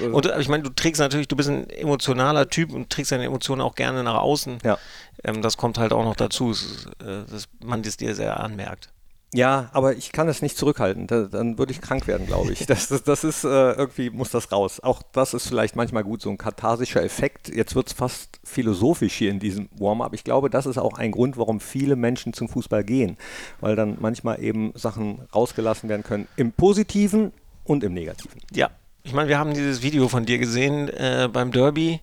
Ja. 0.00 0.08
Und 0.08 0.26
ich 0.38 0.48
meine, 0.48 0.64
du 0.64 0.70
trägst 0.70 1.00
natürlich, 1.02 1.28
du 1.28 1.36
bist 1.36 1.48
ein 1.48 1.68
emotionaler 1.70 2.48
Typ 2.48 2.72
und 2.72 2.90
trägst 2.90 3.12
deine 3.12 3.24
Emotionen 3.24 3.60
auch 3.60 3.74
gerne 3.74 4.02
nach 4.02 4.20
außen. 4.20 4.58
Ja. 4.64 4.78
Ähm, 5.24 5.42
das 5.42 5.56
kommt 5.56 5.78
halt 5.78 5.92
auch 5.92 6.04
noch 6.04 6.16
dazu, 6.16 6.50
dass, 6.50 6.86
äh, 7.06 7.24
dass 7.30 7.48
man 7.62 7.82
das 7.82 7.96
dir 7.96 8.14
sehr 8.14 8.40
anmerkt. 8.40 8.88
Ja, 9.34 9.70
aber 9.72 9.96
ich 9.96 10.12
kann 10.12 10.28
es 10.28 10.42
nicht 10.42 10.58
zurückhalten. 10.58 11.06
Da, 11.06 11.22
dann 11.22 11.56
würde 11.56 11.72
ich 11.72 11.80
krank 11.80 12.06
werden, 12.06 12.26
glaube 12.26 12.52
ich. 12.52 12.66
Das, 12.72 12.88
das, 12.88 13.02
das 13.02 13.24
ist 13.24 13.44
äh, 13.44 13.72
irgendwie, 13.72 14.10
muss 14.10 14.30
das 14.30 14.52
raus. 14.52 14.80
Auch 14.80 15.02
das 15.12 15.34
ist 15.34 15.48
vielleicht 15.48 15.74
manchmal 15.74 16.04
gut, 16.04 16.22
so 16.22 16.30
ein 16.30 16.38
katharsischer 16.38 17.02
Effekt. 17.02 17.48
Jetzt 17.48 17.74
wird 17.74 17.88
es 17.88 17.92
fast 17.92 18.40
philosophisch 18.44 19.14
hier 19.14 19.30
in 19.30 19.40
diesem 19.40 19.68
Warm-up. 19.78 20.14
Ich 20.14 20.24
glaube, 20.24 20.50
das 20.50 20.66
ist 20.66 20.78
auch 20.78 20.98
ein 20.98 21.12
Grund, 21.12 21.38
warum 21.38 21.60
viele 21.60 21.96
Menschen 21.96 22.34
zum 22.34 22.48
Fußball 22.48 22.84
gehen. 22.84 23.16
Weil 23.60 23.74
dann 23.74 23.96
manchmal 24.00 24.42
eben 24.42 24.72
Sachen 24.74 25.26
rausgelassen 25.34 25.88
werden 25.88 26.02
können. 26.02 26.28
Im 26.36 26.52
Positiven 26.52 27.32
und 27.64 27.84
im 27.84 27.94
Negativen. 27.94 28.40
Ja, 28.52 28.70
ich 29.04 29.12
meine, 29.12 29.28
wir 29.28 29.38
haben 29.38 29.54
dieses 29.54 29.82
Video 29.82 30.08
von 30.08 30.24
dir 30.24 30.38
gesehen 30.38 30.88
äh, 30.88 31.28
beim 31.32 31.50
Derby, 31.52 32.00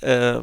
äh, 0.00 0.40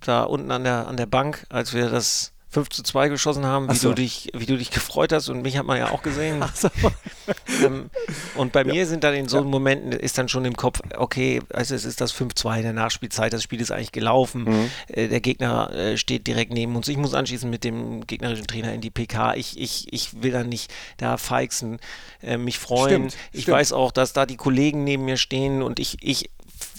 da 0.00 0.22
unten 0.22 0.50
an 0.50 0.64
der, 0.64 0.88
an 0.88 0.96
der 0.96 1.06
Bank, 1.06 1.46
als 1.50 1.74
wir 1.74 1.90
das 1.90 2.32
5 2.50 2.68
zu 2.70 2.82
2 2.82 3.08
geschossen 3.08 3.46
haben, 3.46 3.70
wie, 3.70 3.76
so. 3.76 3.90
du 3.90 3.94
dich, 3.96 4.30
wie 4.34 4.46
du 4.46 4.58
dich 4.58 4.72
gefreut 4.72 5.12
hast 5.12 5.28
und 5.28 5.42
mich 5.42 5.56
hat 5.56 5.66
man 5.66 5.78
ja 5.78 5.90
auch 5.90 6.02
gesehen. 6.02 6.44
So. 6.54 6.68
ähm, 7.64 7.90
und 8.34 8.52
bei 8.52 8.62
ja. 8.62 8.72
mir 8.72 8.86
sind 8.86 9.04
dann 9.04 9.14
in 9.14 9.28
so 9.28 9.38
ja. 9.38 9.44
Momenten, 9.44 9.92
ist 9.92 10.18
dann 10.18 10.28
schon 10.28 10.44
im 10.44 10.56
Kopf, 10.56 10.80
okay, 10.96 11.40
also 11.52 11.74
es 11.76 11.84
ist 11.84 12.00
das 12.00 12.12
5-2 12.12 12.56
in 12.56 12.62
der 12.62 12.72
Nachspielzeit, 12.72 13.32
das 13.32 13.44
Spiel 13.44 13.60
ist 13.60 13.70
eigentlich 13.70 13.92
gelaufen, 13.92 14.44
mhm. 14.44 14.70
äh, 14.88 15.08
der 15.08 15.20
Gegner 15.20 15.72
äh, 15.72 15.96
steht 15.96 16.26
direkt 16.26 16.52
neben 16.52 16.74
uns, 16.74 16.88
ich 16.88 16.96
muss 16.96 17.14
anschließen 17.14 17.48
mit 17.48 17.62
dem 17.62 18.06
gegnerischen 18.06 18.48
Trainer 18.48 18.74
in 18.74 18.80
die 18.80 18.90
PK, 18.90 19.34
ich, 19.36 19.58
ich, 19.58 19.92
ich 19.92 20.22
will 20.22 20.32
dann 20.32 20.48
nicht 20.48 20.72
da 20.96 21.16
feixen, 21.16 21.78
äh, 22.20 22.36
mich 22.36 22.58
freuen. 22.58 23.10
Stimmt, 23.10 23.16
ich 23.32 23.42
stimmt. 23.42 23.58
weiß 23.58 23.72
auch, 23.72 23.92
dass 23.92 24.12
da 24.12 24.26
die 24.26 24.36
Kollegen 24.36 24.82
neben 24.82 25.04
mir 25.04 25.16
stehen 25.16 25.62
und 25.62 25.78
ich, 25.78 25.98
ich 26.00 26.30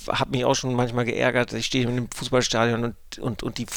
habe 0.09 0.31
mich 0.31 0.43
auch 0.43 0.55
schon 0.55 0.73
manchmal 0.73 1.05
geärgert, 1.05 1.53
ich 1.53 1.67
stehe 1.67 1.85
in 1.85 1.91
einem 1.91 2.07
Fußballstadion 2.13 2.83
und, 2.83 3.19
und, 3.19 3.43
und 3.43 3.57
die 3.57 3.67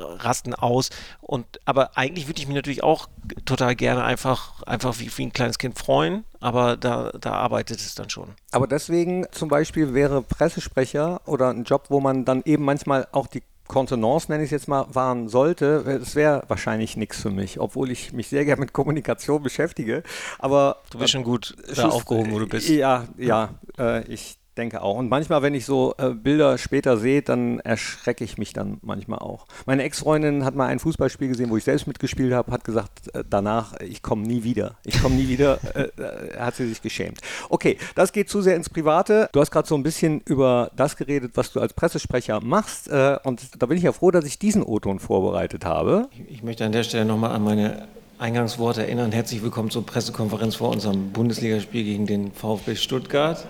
rasten 0.00 0.54
aus. 0.54 0.90
Und 1.20 1.46
aber 1.64 1.96
eigentlich 1.96 2.26
würde 2.26 2.40
ich 2.40 2.46
mich 2.46 2.56
natürlich 2.56 2.82
auch 2.82 3.08
total 3.44 3.76
gerne 3.76 4.04
einfach, 4.04 4.62
einfach 4.64 4.98
wie, 4.98 5.10
wie 5.16 5.26
ein 5.26 5.32
kleines 5.32 5.58
Kind 5.58 5.78
freuen, 5.78 6.24
aber 6.40 6.76
da, 6.76 7.12
da 7.20 7.32
arbeitet 7.32 7.80
es 7.80 7.94
dann 7.94 8.10
schon. 8.10 8.28
Aber 8.52 8.66
deswegen 8.66 9.26
zum 9.32 9.48
Beispiel 9.48 9.94
wäre 9.94 10.22
Pressesprecher 10.22 11.20
oder 11.26 11.50
ein 11.50 11.64
Job, 11.64 11.86
wo 11.88 12.00
man 12.00 12.24
dann 12.24 12.42
eben 12.44 12.64
manchmal 12.64 13.06
auch 13.12 13.26
die 13.26 13.42
Kontenance, 13.70 14.30
nenne 14.30 14.42
ich 14.42 14.48
es 14.48 14.50
jetzt 14.50 14.68
mal, 14.68 14.86
wahren 14.92 15.28
sollte, 15.28 16.00
es 16.02 16.16
wäre 16.16 16.42
wahrscheinlich 16.48 16.96
nichts 16.96 17.22
für 17.22 17.30
mich, 17.30 17.60
obwohl 17.60 17.92
ich 17.92 18.12
mich 18.12 18.26
sehr 18.26 18.44
gerne 18.44 18.60
mit 18.60 18.72
Kommunikation 18.72 19.44
beschäftige. 19.44 20.02
Aber 20.40 20.78
du 20.90 20.98
bist 20.98 21.12
schon 21.12 21.22
gut 21.22 21.54
da 21.76 21.88
aufgehoben, 21.88 22.32
wo 22.32 22.40
du 22.40 22.48
bist. 22.48 22.68
Ja, 22.68 23.04
ja, 23.16 23.50
äh, 23.78 24.02
ich 24.12 24.39
denke 24.56 24.82
auch. 24.82 24.96
Und 24.96 25.08
manchmal, 25.08 25.42
wenn 25.42 25.54
ich 25.54 25.64
so 25.64 25.94
äh, 25.98 26.10
Bilder 26.10 26.58
später 26.58 26.96
sehe, 26.96 27.22
dann 27.22 27.60
erschrecke 27.60 28.24
ich 28.24 28.38
mich 28.38 28.52
dann 28.52 28.78
manchmal 28.82 29.20
auch. 29.20 29.46
Meine 29.66 29.82
Ex-Freundin 29.84 30.44
hat 30.44 30.54
mal 30.54 30.66
ein 30.66 30.78
Fußballspiel 30.78 31.28
gesehen, 31.28 31.50
wo 31.50 31.56
ich 31.56 31.64
selbst 31.64 31.86
mitgespielt 31.86 32.32
habe, 32.32 32.52
hat 32.52 32.64
gesagt 32.64 33.14
äh, 33.14 33.24
danach, 33.28 33.78
ich 33.80 34.02
komme 34.02 34.22
nie 34.22 34.44
wieder. 34.44 34.76
Ich 34.84 35.00
komme 35.00 35.16
nie 35.16 35.28
wieder. 35.28 35.58
Äh, 35.70 35.88
äh, 36.02 36.36
hat 36.38 36.56
sie 36.56 36.66
sich 36.66 36.82
geschämt. 36.82 37.20
Okay, 37.48 37.78
das 37.94 38.12
geht 38.12 38.28
zu 38.28 38.42
sehr 38.42 38.56
ins 38.56 38.68
Private. 38.68 39.28
Du 39.32 39.40
hast 39.40 39.50
gerade 39.50 39.68
so 39.68 39.76
ein 39.76 39.82
bisschen 39.82 40.20
über 40.24 40.70
das 40.74 40.96
geredet, 40.96 41.32
was 41.36 41.52
du 41.52 41.60
als 41.60 41.74
Pressesprecher 41.74 42.40
machst. 42.40 42.88
Äh, 42.88 43.18
und 43.22 43.62
da 43.62 43.66
bin 43.66 43.76
ich 43.76 43.84
ja 43.84 43.92
froh, 43.92 44.10
dass 44.10 44.24
ich 44.24 44.38
diesen 44.38 44.62
O-Ton 44.62 44.98
vorbereitet 44.98 45.64
habe. 45.64 46.08
Ich, 46.12 46.36
ich 46.36 46.42
möchte 46.42 46.64
an 46.64 46.72
der 46.72 46.82
Stelle 46.82 47.04
nochmal 47.04 47.32
an 47.32 47.44
meine 47.44 47.88
Eingangsworte 48.20 48.82
erinnern. 48.82 49.12
Herzlich 49.12 49.42
willkommen 49.42 49.70
zur 49.70 49.86
Pressekonferenz 49.86 50.56
vor 50.56 50.70
unserem 50.70 51.10
Bundesligaspiel 51.10 51.84
gegen 51.84 52.06
den 52.06 52.32
VfB 52.32 52.74
Stuttgart. 52.76 53.46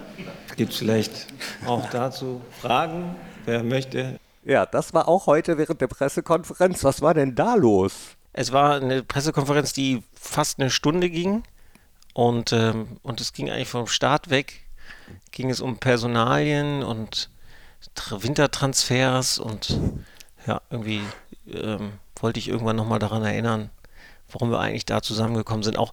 Gibt 0.56 0.72
es 0.72 0.78
vielleicht 0.78 1.26
auch 1.66 1.88
dazu 1.90 2.40
Fragen? 2.60 3.16
Wer 3.44 3.62
möchte? 3.62 4.18
Ja, 4.44 4.66
das 4.66 4.94
war 4.94 5.08
auch 5.08 5.26
heute 5.26 5.58
während 5.58 5.80
der 5.80 5.86
Pressekonferenz. 5.86 6.84
Was 6.84 7.02
war 7.02 7.14
denn 7.14 7.34
da 7.34 7.54
los? 7.54 8.16
Es 8.32 8.52
war 8.52 8.76
eine 8.76 9.02
Pressekonferenz, 9.02 9.72
die 9.72 10.02
fast 10.14 10.60
eine 10.60 10.70
Stunde 10.70 11.10
ging. 11.10 11.42
Und, 12.14 12.52
ähm, 12.52 12.98
und 13.02 13.20
es 13.20 13.32
ging 13.32 13.50
eigentlich 13.50 13.68
vom 13.68 13.86
Start 13.86 14.30
weg, 14.30 14.66
ging 15.30 15.50
es 15.50 15.60
um 15.60 15.78
Personalien 15.78 16.82
und 16.82 17.30
Wintertransfers 18.10 19.38
und 19.38 19.78
ja, 20.46 20.60
irgendwie 20.70 21.02
ähm, 21.46 21.92
wollte 22.16 22.38
ich 22.38 22.48
irgendwann 22.48 22.76
nochmal 22.76 22.98
daran 22.98 23.24
erinnern, 23.24 23.70
warum 24.30 24.50
wir 24.50 24.60
eigentlich 24.60 24.86
da 24.86 25.02
zusammengekommen 25.02 25.62
sind. 25.62 25.78
Auch 25.78 25.92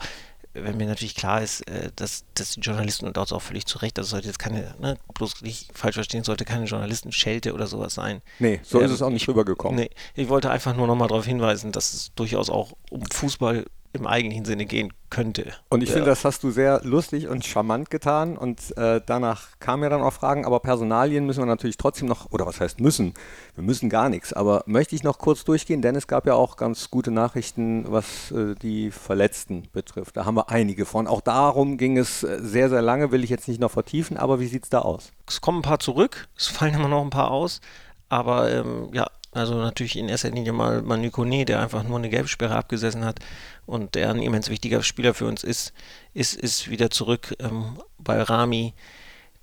wenn 0.63 0.77
mir 0.77 0.87
natürlich 0.87 1.15
klar 1.15 1.41
ist, 1.41 1.61
äh, 1.67 1.91
dass, 1.95 2.25
dass 2.33 2.51
die 2.51 2.59
Journalisten 2.61 3.05
und 3.05 3.17
auch 3.17 3.41
völlig 3.41 3.65
zu 3.65 3.77
Recht, 3.79 3.97
das 3.97 4.09
sollte 4.09 4.27
jetzt 4.27 4.39
keine, 4.39 4.75
ne, 4.79 4.97
bloß 5.13 5.41
nicht 5.41 5.75
falsch 5.77 5.95
verstehen, 5.95 6.23
sollte 6.23 6.45
keine 6.45 6.65
Journalistenschelte 6.65 7.53
oder 7.53 7.67
sowas 7.67 7.93
sein. 7.93 8.21
Nee, 8.39 8.59
so 8.63 8.79
ähm, 8.79 8.85
ist 8.85 8.91
es 8.91 9.01
auch 9.01 9.09
nicht 9.09 9.27
rübergekommen. 9.27 9.79
Nee, 9.79 9.89
ich 10.15 10.29
wollte 10.29 10.49
einfach 10.49 10.75
nur 10.75 10.87
nochmal 10.87 11.07
darauf 11.07 11.25
hinweisen, 11.25 11.71
dass 11.71 11.93
es 11.93 12.13
durchaus 12.15 12.49
auch 12.49 12.73
um 12.89 13.03
Fußball 13.05 13.65
im 13.97 14.07
eigentlichen 14.07 14.45
Sinne 14.45 14.65
gehen 14.65 14.93
könnte. 15.09 15.53
Und 15.69 15.83
ich 15.83 15.89
ja. 15.89 15.95
finde, 15.95 16.09
das 16.09 16.25
hast 16.25 16.43
du 16.43 16.51
sehr 16.51 16.81
lustig 16.83 17.27
und 17.27 17.45
charmant 17.45 17.89
getan 17.89 18.37
und 18.37 18.75
äh, 18.77 19.01
danach 19.05 19.47
kamen 19.59 19.83
ja 19.83 19.89
dann 19.89 20.01
auch 20.01 20.13
Fragen, 20.13 20.45
aber 20.45 20.59
Personalien 20.59 21.25
müssen 21.25 21.41
wir 21.41 21.45
natürlich 21.45 21.77
trotzdem 21.77 22.07
noch, 22.07 22.31
oder 22.31 22.45
was 22.45 22.59
heißt 22.59 22.79
müssen? 22.81 23.13
Wir 23.55 23.63
müssen 23.63 23.89
gar 23.89 24.09
nichts, 24.09 24.33
aber 24.33 24.63
möchte 24.65 24.95
ich 24.95 25.03
noch 25.03 25.17
kurz 25.17 25.45
durchgehen, 25.45 25.81
denn 25.81 25.95
es 25.95 26.07
gab 26.07 26.25
ja 26.25 26.33
auch 26.33 26.57
ganz 26.57 26.91
gute 26.91 27.11
Nachrichten, 27.11 27.85
was 27.87 28.31
äh, 28.31 28.55
die 28.55 28.91
Verletzten 28.91 29.67
betrifft. 29.71 30.17
Da 30.17 30.25
haben 30.25 30.35
wir 30.35 30.49
einige 30.49 30.85
von. 30.85 31.07
Auch 31.07 31.21
darum 31.21 31.77
ging 31.77 31.97
es 31.97 32.23
äh, 32.23 32.39
sehr, 32.41 32.69
sehr 32.69 32.81
lange, 32.81 33.11
will 33.11 33.23
ich 33.23 33.29
jetzt 33.29 33.47
nicht 33.47 33.61
noch 33.61 33.71
vertiefen, 33.71 34.17
aber 34.17 34.39
wie 34.39 34.47
sieht 34.47 34.63
es 34.63 34.69
da 34.69 34.79
aus? 34.79 35.11
Es 35.25 35.41
kommen 35.41 35.59
ein 35.59 35.63
paar 35.63 35.79
zurück, 35.79 36.27
es 36.37 36.47
fallen 36.47 36.75
immer 36.75 36.89
noch 36.89 37.03
ein 37.03 37.09
paar 37.09 37.31
aus, 37.31 37.61
aber 38.09 38.51
ähm, 38.51 38.89
ja, 38.93 39.07
also 39.31 39.55
natürlich 39.55 39.97
in 39.97 40.09
erster 40.09 40.29
Linie 40.29 40.53
mal 40.53 40.81
Manu 40.81 41.11
Kone, 41.11 41.45
der 41.45 41.61
einfach 41.61 41.83
nur 41.83 41.97
eine 41.97 42.09
Gelbsperre 42.09 42.55
abgesessen 42.55 43.05
hat 43.05 43.19
und 43.65 43.95
der 43.95 44.09
ein 44.09 44.21
immens 44.21 44.49
wichtiger 44.49 44.81
Spieler 44.83 45.13
für 45.13 45.25
uns 45.25 45.43
ist, 45.43 45.73
ist, 46.13 46.33
ist 46.33 46.69
wieder 46.69 46.89
zurück. 46.89 47.35
Ähm, 47.39 47.79
bei 47.99 48.21
Rami, 48.21 48.73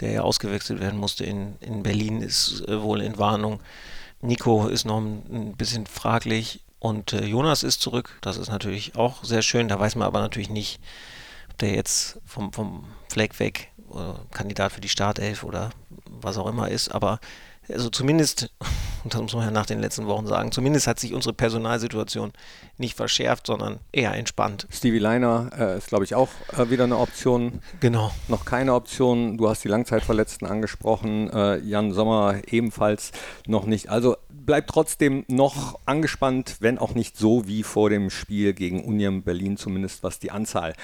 der 0.01 0.13
ja 0.13 0.21
ausgewechselt 0.23 0.81
werden 0.81 0.99
musste 0.99 1.25
in, 1.25 1.57
in 1.61 1.83
Berlin, 1.83 2.23
ist 2.23 2.67
äh, 2.67 2.83
wohl 2.83 3.03
in 3.03 3.19
Warnung. 3.19 3.61
Nico 4.21 4.67
ist 4.69 4.85
noch 4.85 4.99
ein, 4.99 5.23
ein 5.31 5.57
bisschen 5.57 5.87
fraglich 5.87 6.61
und 6.79 7.13
äh, 7.13 7.25
Jonas 7.25 7.63
ist 7.63 7.81
zurück. 7.81 8.19
Das 8.23 8.37
ist 8.37 8.49
natürlich 8.49 8.97
auch 8.97 9.23
sehr 9.23 9.43
schön. 9.43 9.69
Da 9.69 9.79
weiß 9.79 9.97
man 9.97 10.07
aber 10.07 10.21
natürlich 10.21 10.51
nicht, 10.51 10.81
ob 11.51 11.59
der 11.59 11.75
jetzt 11.75 12.21
vom, 12.25 12.53
vom 12.53 12.85
Fleck 13.09 13.39
weg 13.39 13.69
äh, 13.95 14.35
Kandidat 14.35 14.73
für 14.73 14.81
die 14.81 14.89
Startelf 14.89 15.45
oder 15.45 15.71
was 16.07 16.39
auch 16.39 16.47
immer 16.47 16.69
ist. 16.69 16.89
Aber 16.89 17.21
also 17.69 17.91
zumindest, 17.91 18.51
das 19.05 19.21
muss 19.21 19.35
man 19.35 19.45
ja 19.45 19.51
nach 19.51 19.67
den 19.67 19.81
letzten 19.81 20.07
Wochen 20.07 20.27
sagen, 20.27 20.53
zumindest 20.53 20.87
hat 20.87 20.99
sich 20.99 21.15
unsere 21.15 21.35
Personalsituation 21.35 22.33
nicht 22.79 22.97
verschärft, 22.97 23.47
sondern 23.47 23.81
eher 23.93 24.15
entspannt. 24.15 24.67
Stevie 24.71 24.99
Leiner 24.99 25.51
äh, 25.59 25.79
ist, 25.79 25.89
glaube 25.89 26.05
ich, 26.05 26.15
auch 26.15 26.29
äh, 26.57 26.71
wieder 26.71 26.85
eine 26.85 26.99
Option. 26.99 27.61
Genau. 27.81 28.11
Noch 28.29 28.45
keine 28.45 28.75
Option. 28.75 29.37
Du 29.37 29.49
hast 29.49 29.65
die 29.65 29.69
Langzeitverletzten 29.69 30.47
angesprochen. 30.47 31.31
Äh, 31.31 31.59
Jan 31.59 31.93
Sommer 31.93 32.41
ebenfalls 32.51 33.13
noch 33.47 33.67
nicht. 33.67 33.89
Also 33.89 34.17
bleibt 34.29 34.71
trotzdem 34.71 35.25
noch 35.29 35.79
angespannt, 35.87 36.57
wenn 36.61 36.79
auch 36.79 36.95
nicht 36.95 37.17
so 37.17 37.47
wie 37.47 37.63
vor 37.63 37.91
dem 37.91 38.11
Spiel 38.11 38.53
gegen 38.53 38.85
Union 38.85 39.23
Berlin, 39.23 39.57
zumindest 39.57 40.03
was 40.03 40.19
die 40.19 40.31
Anzahl 40.31 40.75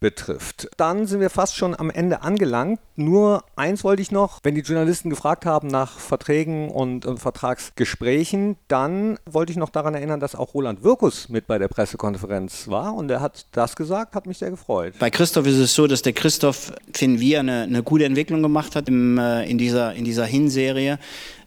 betrifft. 0.00 0.68
Dann 0.78 1.06
sind 1.06 1.20
wir 1.20 1.30
fast 1.30 1.56
schon 1.56 1.78
am 1.78 1.90
Ende 1.90 2.22
angelangt. 2.22 2.80
Nur 2.96 3.44
eins 3.54 3.84
wollte 3.84 4.02
ich 4.02 4.10
noch, 4.10 4.40
wenn 4.42 4.54
die 4.54 4.62
Journalisten 4.62 5.10
gefragt 5.10 5.46
haben 5.46 5.68
nach 5.68 5.98
Verträgen 5.98 6.70
und, 6.70 7.04
und 7.04 7.18
Vertragsgesprächen, 7.18 8.56
dann 8.68 9.18
wollte 9.26 9.52
ich 9.52 9.58
noch 9.58 9.68
daran 9.68 9.94
erinnern, 9.94 10.18
dass 10.18 10.34
auch 10.34 10.54
Roland 10.54 10.82
Wirkus 10.82 11.28
mit 11.28 11.46
bei 11.46 11.58
der 11.58 11.68
Pressekonferenz 11.68 12.68
war 12.68 12.94
und 12.94 13.10
er 13.10 13.20
hat 13.20 13.46
das 13.52 13.76
gesagt, 13.76 14.14
hat 14.14 14.26
mich 14.26 14.38
sehr 14.38 14.50
gefreut. 14.50 14.94
Bei 14.98 15.10
Christoph 15.10 15.46
ist 15.46 15.58
es 15.58 15.74
so, 15.74 15.86
dass 15.86 16.02
der 16.02 16.14
Christoph, 16.14 16.72
finden 16.92 17.20
wir, 17.20 17.40
eine, 17.40 17.62
eine 17.62 17.82
gute 17.82 18.06
Entwicklung 18.06 18.42
gemacht 18.42 18.74
hat 18.76 18.88
im, 18.88 19.18
äh, 19.18 19.44
in, 19.44 19.58
dieser, 19.58 19.94
in 19.94 20.04
dieser 20.04 20.24
Hinserie. 20.24 20.98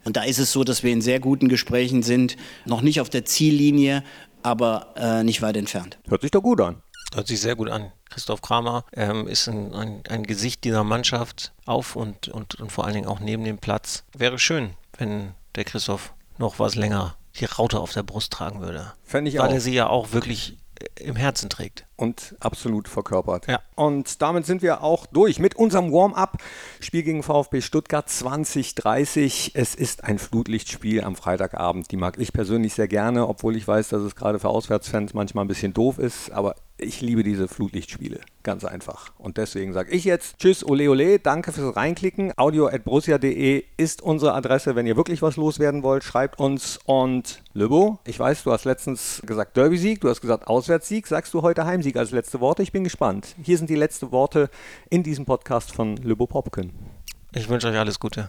Und 0.04 0.16
da 0.16 0.22
ist 0.22 0.38
es 0.38 0.52
so, 0.52 0.64
dass 0.64 0.82
wir 0.82 0.92
in 0.92 1.00
sehr 1.00 1.18
guten 1.18 1.48
Gesprächen 1.48 2.02
sind, 2.02 2.36
noch 2.66 2.82
nicht 2.82 3.00
auf 3.00 3.10
der 3.10 3.24
Ziellinie, 3.24 4.04
aber 4.42 4.94
äh, 4.96 5.24
nicht 5.24 5.42
weit 5.42 5.56
entfernt. 5.56 5.98
Hört 6.06 6.22
sich 6.22 6.30
doch 6.30 6.42
gut 6.42 6.60
an. 6.60 6.76
Hört 7.12 7.26
sich 7.26 7.40
sehr 7.40 7.56
gut 7.56 7.68
an. 7.68 7.92
Christoph 8.10 8.42
Kramer 8.42 8.84
ähm, 8.92 9.26
ist 9.26 9.48
ein, 9.48 9.74
ein, 9.74 10.02
ein, 10.08 10.22
Gesicht 10.24 10.64
dieser 10.64 10.84
Mannschaft 10.84 11.52
auf 11.64 11.96
und, 11.96 12.28
und, 12.28 12.56
und 12.56 12.70
vor 12.72 12.84
allen 12.84 12.94
Dingen 12.94 13.06
auch 13.06 13.20
neben 13.20 13.44
dem 13.44 13.58
Platz. 13.58 14.04
Wäre 14.16 14.38
schön, 14.38 14.74
wenn 14.98 15.34
der 15.54 15.64
Christoph 15.64 16.12
noch 16.38 16.58
was 16.58 16.74
länger 16.74 17.16
die 17.36 17.44
Raute 17.44 17.80
auf 17.80 17.92
der 17.92 18.02
Brust 18.02 18.32
tragen 18.32 18.60
würde. 18.60 18.92
Fände 19.02 19.28
ich 19.28 19.38
Weil 19.38 19.48
auch. 19.48 19.54
er 19.54 19.60
sie 19.60 19.74
ja 19.74 19.88
auch 19.88 20.12
wirklich 20.12 20.56
im 20.96 21.16
Herzen 21.16 21.48
trägt. 21.48 21.86
Und 21.96 22.34
absolut 22.40 22.88
verkörpert. 22.88 23.46
Ja. 23.46 23.60
Und 23.76 24.20
damit 24.22 24.46
sind 24.46 24.62
wir 24.62 24.82
auch 24.82 25.06
durch 25.06 25.38
mit 25.38 25.54
unserem 25.54 25.92
Warm-up. 25.92 26.38
Spiel 26.80 27.02
gegen 27.02 27.22
VfB 27.22 27.60
Stuttgart 27.60 28.08
2030. 28.08 29.52
Es 29.54 29.74
ist 29.74 30.04
ein 30.04 30.18
Flutlichtspiel 30.18 31.02
am 31.02 31.16
Freitagabend. 31.16 31.90
Die 31.90 31.96
mag 31.96 32.18
ich 32.18 32.32
persönlich 32.32 32.74
sehr 32.74 32.88
gerne, 32.88 33.28
obwohl 33.28 33.56
ich 33.56 33.66
weiß, 33.66 33.88
dass 33.88 34.02
es 34.02 34.16
gerade 34.16 34.38
für 34.40 34.48
Auswärtsfans 34.48 35.14
manchmal 35.14 35.44
ein 35.44 35.48
bisschen 35.48 35.72
doof 35.72 35.98
ist. 35.98 36.30
Aber 36.32 36.56
ich 36.78 37.00
liebe 37.00 37.22
diese 37.22 37.48
Flutlichtspiele. 37.48 38.20
Ganz 38.42 38.64
einfach. 38.64 39.12
Und 39.18 39.36
deswegen 39.36 39.72
sage 39.72 39.92
ich 39.92 40.04
jetzt 40.04 40.38
Tschüss, 40.38 40.64
ole 40.64 40.90
ole, 40.90 41.18
danke 41.18 41.52
fürs 41.52 41.76
Reinklicken. 41.76 42.32
audio.borussia.de 42.36 43.64
ist 43.76 44.02
unsere 44.02 44.34
Adresse, 44.34 44.74
wenn 44.74 44.86
ihr 44.86 44.96
wirklich 44.96 45.22
was 45.22 45.36
loswerden 45.36 45.82
wollt. 45.82 46.04
Schreibt 46.04 46.38
uns. 46.38 46.78
Und 46.84 47.42
Löbo, 47.52 48.00
ich 48.04 48.18
weiß, 48.18 48.44
du 48.44 48.52
hast 48.52 48.64
letztens 48.64 49.22
gesagt 49.24 49.56
Derby-Sieg, 49.56 50.00
du 50.00 50.08
hast 50.08 50.20
gesagt 50.20 50.46
Auswärtssieg. 50.46 51.06
Sagst 51.06 51.32
du 51.32 51.42
heute 51.42 51.64
Heimsieg 51.64 51.96
als 51.96 52.10
letzte 52.10 52.40
Worte? 52.40 52.62
Ich 52.62 52.72
bin 52.72 52.84
gespannt. 52.84 53.34
Hier 53.42 53.56
sind 53.56 53.70
die 53.70 53.76
letzten 53.76 54.10
Worte 54.12 54.50
in 54.90 55.02
diesem 55.02 55.24
Podcast 55.24 55.72
von 55.72 55.96
Löbo 55.98 56.26
Popken. 56.26 56.72
Ich 57.32 57.48
wünsche 57.48 57.68
euch 57.68 57.78
alles 57.78 57.98
Gute. 57.98 58.28